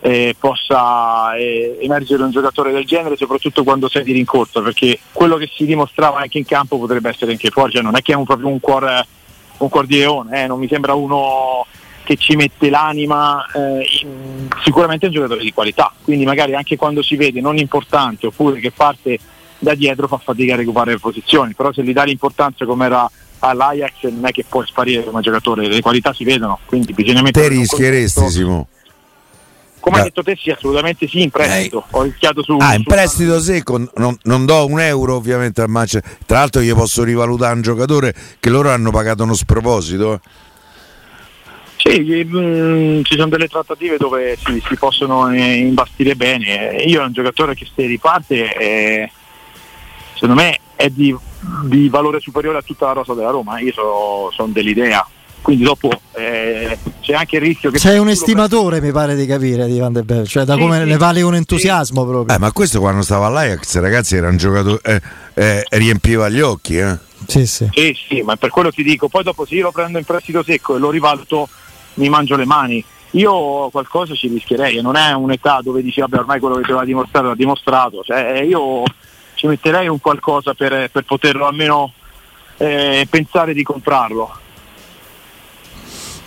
eh, 0.00 0.34
possa 0.36 1.36
eh, 1.36 1.78
emergere 1.80 2.24
un 2.24 2.30
giocatore 2.30 2.72
del 2.72 2.86
genere, 2.86 3.16
soprattutto 3.16 3.62
quando 3.62 3.88
sei 3.88 4.02
di 4.02 4.12
rincorsa, 4.12 4.60
perché 4.60 4.98
quello 5.12 5.36
che 5.36 5.48
si 5.54 5.66
dimostrava 5.66 6.18
anche 6.18 6.38
in 6.38 6.44
campo 6.44 6.78
potrebbe 6.78 7.10
essere 7.10 7.30
anche 7.30 7.50
fuori, 7.50 7.72
cioè 7.72 7.82
non 7.82 7.94
è 7.94 8.02
che 8.02 8.14
è 8.14 8.16
un, 8.16 8.24
proprio 8.24 8.48
un 8.48 8.58
cuore 8.58 9.06
un 9.64 9.70
cuor 9.70 9.86
di 9.86 9.98
leone, 9.98 10.44
eh, 10.44 10.46
non 10.46 10.58
mi 10.58 10.68
sembra 10.68 10.94
uno 10.94 11.66
che 12.04 12.16
ci 12.16 12.36
mette 12.36 12.70
l'anima, 12.70 13.44
eh, 13.52 13.86
in, 14.02 14.48
sicuramente 14.62 15.06
è 15.06 15.08
un 15.08 15.14
giocatore 15.14 15.42
di 15.42 15.52
qualità, 15.52 15.92
quindi 16.02 16.24
magari 16.24 16.54
anche 16.54 16.76
quando 16.76 17.02
si 17.02 17.16
vede 17.16 17.40
non 17.40 17.56
importante 17.56 18.26
oppure 18.26 18.60
che 18.60 18.70
parte 18.70 19.18
da 19.58 19.74
dietro 19.74 20.06
fa 20.06 20.18
fatica 20.18 20.54
a 20.54 20.56
recuperare 20.56 20.92
le 20.92 20.98
posizioni, 20.98 21.54
però 21.54 21.72
se 21.72 21.82
gli 21.82 21.92
dà 21.92 22.04
l'importanza 22.04 22.66
come 22.66 22.84
era 22.84 23.10
all'Ajax 23.38 24.02
non 24.10 24.26
è 24.26 24.32
che 24.32 24.44
può 24.48 24.64
sparire 24.64 25.04
come 25.04 25.22
giocatore, 25.22 25.66
le 25.66 25.80
qualità 25.80 26.12
si 26.12 26.24
vedono, 26.24 26.58
quindi 26.66 26.92
bisogna 26.92 27.22
mettere... 27.22 27.48
Te 27.48 27.54
rischieresti 27.54 28.28
Simo? 28.28 28.68
Come 29.84 29.98
hai 29.98 30.04
detto 30.04 30.22
te 30.22 30.34
sì, 30.40 30.48
assolutamente 30.48 31.06
sì, 31.06 31.20
in 31.20 31.28
prestito. 31.28 31.84
Ho 31.90 32.02
rischiato 32.04 32.42
su... 32.42 32.56
Ah, 32.58 32.74
in 32.74 32.84
prestito 32.84 33.38
secco, 33.38 33.76
non, 33.96 34.16
non, 34.22 34.46
do 34.46 34.64
un 34.64 34.80
euro 34.80 35.14
ovviamente 35.14 35.60
al 35.60 35.68
Manchester. 35.68 36.16
Tra 36.24 36.38
l'altro 36.38 36.62
io 36.62 36.74
posso 36.74 37.04
rivalutare 37.04 37.52
un 37.52 37.60
giocatore 37.60 38.14
che 38.40 38.48
loro 38.48 38.70
hanno 38.70 38.90
pagato 38.90 39.24
uno 39.24 39.34
sproposito. 39.34 40.14
Eh. 40.14 40.20
Sì, 41.76 42.24
mh, 42.24 42.38
mm, 42.38 43.02
ci 43.02 43.14
sono 43.14 43.28
delle 43.28 43.46
trattative 43.46 43.98
dove 43.98 44.38
si, 44.42 44.62
si 44.66 44.74
possono 44.76 45.30
eh, 45.30 45.56
imbastire 45.56 46.16
bene. 46.16 46.82
Io 46.86 47.02
è 47.02 47.04
un 47.04 47.12
giocatore 47.12 47.54
che 47.54 47.66
se 47.66 47.84
riparte, 47.84 48.56
eh, 48.56 49.10
secondo 50.14 50.34
me 50.34 50.60
è 50.76 50.88
di, 50.88 51.14
di, 51.64 51.90
valore 51.90 52.20
superiore 52.20 52.56
a 52.56 52.62
tutta 52.62 52.86
la 52.86 52.92
rosa 52.92 53.12
della 53.12 53.28
Roma. 53.28 53.60
Io 53.60 53.72
sono 53.72 54.30
son 54.32 54.50
dell'idea 54.50 55.06
quindi 55.44 55.64
dopo 55.64 55.90
eh, 56.14 56.78
c'è 57.02 57.12
anche 57.12 57.36
il 57.36 57.42
rischio 57.42 57.70
che... 57.70 57.78
Sei 57.78 57.98
un 57.98 58.08
estimatore 58.08 58.80
mi 58.80 58.92
pare 58.92 59.14
di 59.14 59.26
capire 59.26 59.66
di 59.66 59.78
Van 59.78 59.92
de 59.92 60.02
Beek, 60.02 60.26
cioè 60.26 60.44
da 60.44 60.54
sì, 60.54 60.60
come 60.60 60.80
sì, 60.80 60.88
ne 60.88 60.96
vale 60.96 61.20
un 61.20 61.34
entusiasmo 61.34 62.00
sì. 62.00 62.08
proprio. 62.08 62.34
Eh, 62.34 62.38
ma 62.38 62.50
questo 62.50 62.80
quando 62.80 63.02
stava 63.02 63.26
all'Ajax 63.26 63.78
ragazzi 63.78 64.16
era 64.16 64.28
un 64.28 64.38
giocatore, 64.38 64.80
eh, 64.82 65.02
eh, 65.34 65.64
riempiva 65.72 66.30
gli 66.30 66.40
occhi. 66.40 66.78
Eh. 66.78 66.96
Sì, 67.26 67.46
sì. 67.46 67.68
sì, 67.72 67.94
sì, 68.08 68.22
ma 68.22 68.36
per 68.36 68.48
quello 68.48 68.72
ti 68.72 68.82
dico, 68.82 69.08
poi 69.08 69.22
dopo 69.22 69.44
se 69.44 69.56
io 69.56 69.64
lo 69.64 69.70
prendo 69.70 69.98
in 69.98 70.04
prestito 70.04 70.42
secco 70.42 70.76
e 70.76 70.78
lo 70.78 70.88
rivaluto 70.88 71.46
mi 71.94 72.08
mangio 72.08 72.36
le 72.36 72.46
mani. 72.46 72.82
Io 73.10 73.68
qualcosa 73.68 74.14
ci 74.14 74.28
rischierei, 74.28 74.80
non 74.80 74.96
è 74.96 75.12
un'età 75.12 75.60
dove 75.62 75.82
dici 75.82 76.00
vabbè 76.00 76.20
ormai 76.20 76.40
quello 76.40 76.54
che 76.54 76.62
doveva 76.62 76.86
dimostrare 76.86 77.26
l'ha 77.26 77.34
dimostrato, 77.34 78.02
cioè, 78.02 78.40
io 78.40 78.82
ci 79.34 79.46
metterei 79.46 79.88
un 79.88 80.00
qualcosa 80.00 80.54
per, 80.54 80.88
per 80.90 81.04
poterlo 81.04 81.46
almeno 81.46 81.92
eh, 82.56 83.06
pensare 83.10 83.52
di 83.52 83.62
comprarlo 83.62 84.38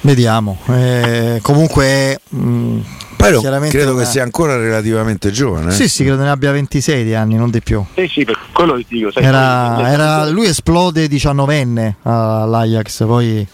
Vediamo. 0.01 0.57
Eh, 0.67 1.39
comunque. 1.41 2.19
Mh, 2.29 2.39
mm, 2.39 2.79
Poi 3.17 3.41
credo 3.69 3.93
una... 3.93 4.03
che 4.03 4.05
sia 4.05 4.23
ancora 4.23 4.55
relativamente 4.57 5.31
giovane. 5.31 5.71
Eh? 5.71 5.73
Sì, 5.73 5.89
sì, 5.89 6.03
credo 6.03 6.21
ne 6.21 6.29
abbia 6.29 6.51
26 6.51 7.13
anni, 7.15 7.36
non 7.36 7.49
di 7.49 7.62
più. 7.62 7.83
Sì, 7.95 8.07
sì, 8.07 8.23
per 8.23 8.38
quello 8.51 8.77
ti 8.77 8.86
dico. 8.89 9.12
Sai, 9.12 9.23
era, 9.23 9.89
era, 9.91 10.29
lui 10.29 10.47
esplode 10.47 11.07
19enne 11.07 11.93
all'Ajax, 12.03 13.05
poi, 13.05 13.45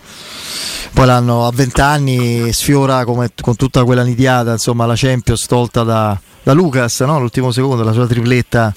poi 0.94 1.06
l'hanno 1.06 1.48
a 1.48 1.52
20 1.54 1.82
anni 1.82 2.54
sfiora 2.54 3.06
come, 3.06 3.30
con 3.40 3.56
tutta 3.56 3.84
quella 3.84 4.04
nidiata, 4.04 4.52
insomma, 4.52 4.86
la 4.86 4.96
Champions 4.96 5.46
tolta 5.46 5.84
da, 5.84 6.20
da 6.44 6.54
Lucas, 6.54 7.02
no? 7.02 7.20
l'ultimo 7.20 7.52
secondo, 7.52 7.84
la 7.84 7.94
sua 7.94 8.06
tripletta 8.06 8.74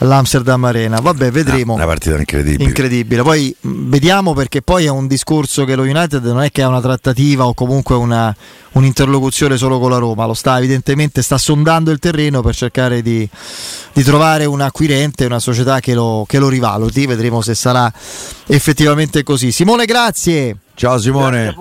l'Amsterdam 0.00 0.64
Arena. 0.64 1.00
Vabbè, 1.00 1.30
vedremo. 1.30 1.74
una 1.74 1.86
partita 1.86 2.16
incredibile. 2.16 2.64
Incredibile. 2.64 3.22
Poi 3.22 3.54
vediamo 3.60 4.32
perché 4.32 4.62
poi 4.62 4.84
è 4.86 4.88
un 4.88 5.06
discorso 5.06 5.64
che 5.64 5.74
lo 5.74 5.82
United 5.82 6.24
non 6.24 6.42
è 6.42 6.50
che 6.50 6.62
ha 6.62 6.68
una 6.68 6.80
trattativa 6.80 7.46
o 7.46 7.54
comunque 7.54 7.94
una, 7.96 8.34
un'interlocuzione 8.72 9.56
solo 9.56 9.78
con 9.78 9.90
la 9.90 9.98
Roma, 9.98 10.26
lo 10.26 10.34
sta 10.34 10.58
evidentemente 10.58 11.22
sta 11.22 11.38
sondando 11.38 11.90
il 11.90 11.98
terreno 11.98 12.40
per 12.42 12.54
cercare 12.54 13.02
di, 13.02 13.28
di 13.92 14.02
trovare 14.02 14.44
un 14.44 14.60
acquirente, 14.60 15.24
una 15.24 15.40
società 15.40 15.80
che 15.80 15.94
lo, 15.94 16.24
che 16.26 16.38
lo 16.38 16.48
rivaluti. 16.48 17.06
Vedremo 17.06 17.40
se 17.42 17.54
sarà 17.54 17.92
effettivamente 18.46 19.22
così. 19.22 19.52
Simone, 19.52 19.84
grazie. 19.84 20.56
Ciao 20.74 20.98
Simone. 20.98 21.54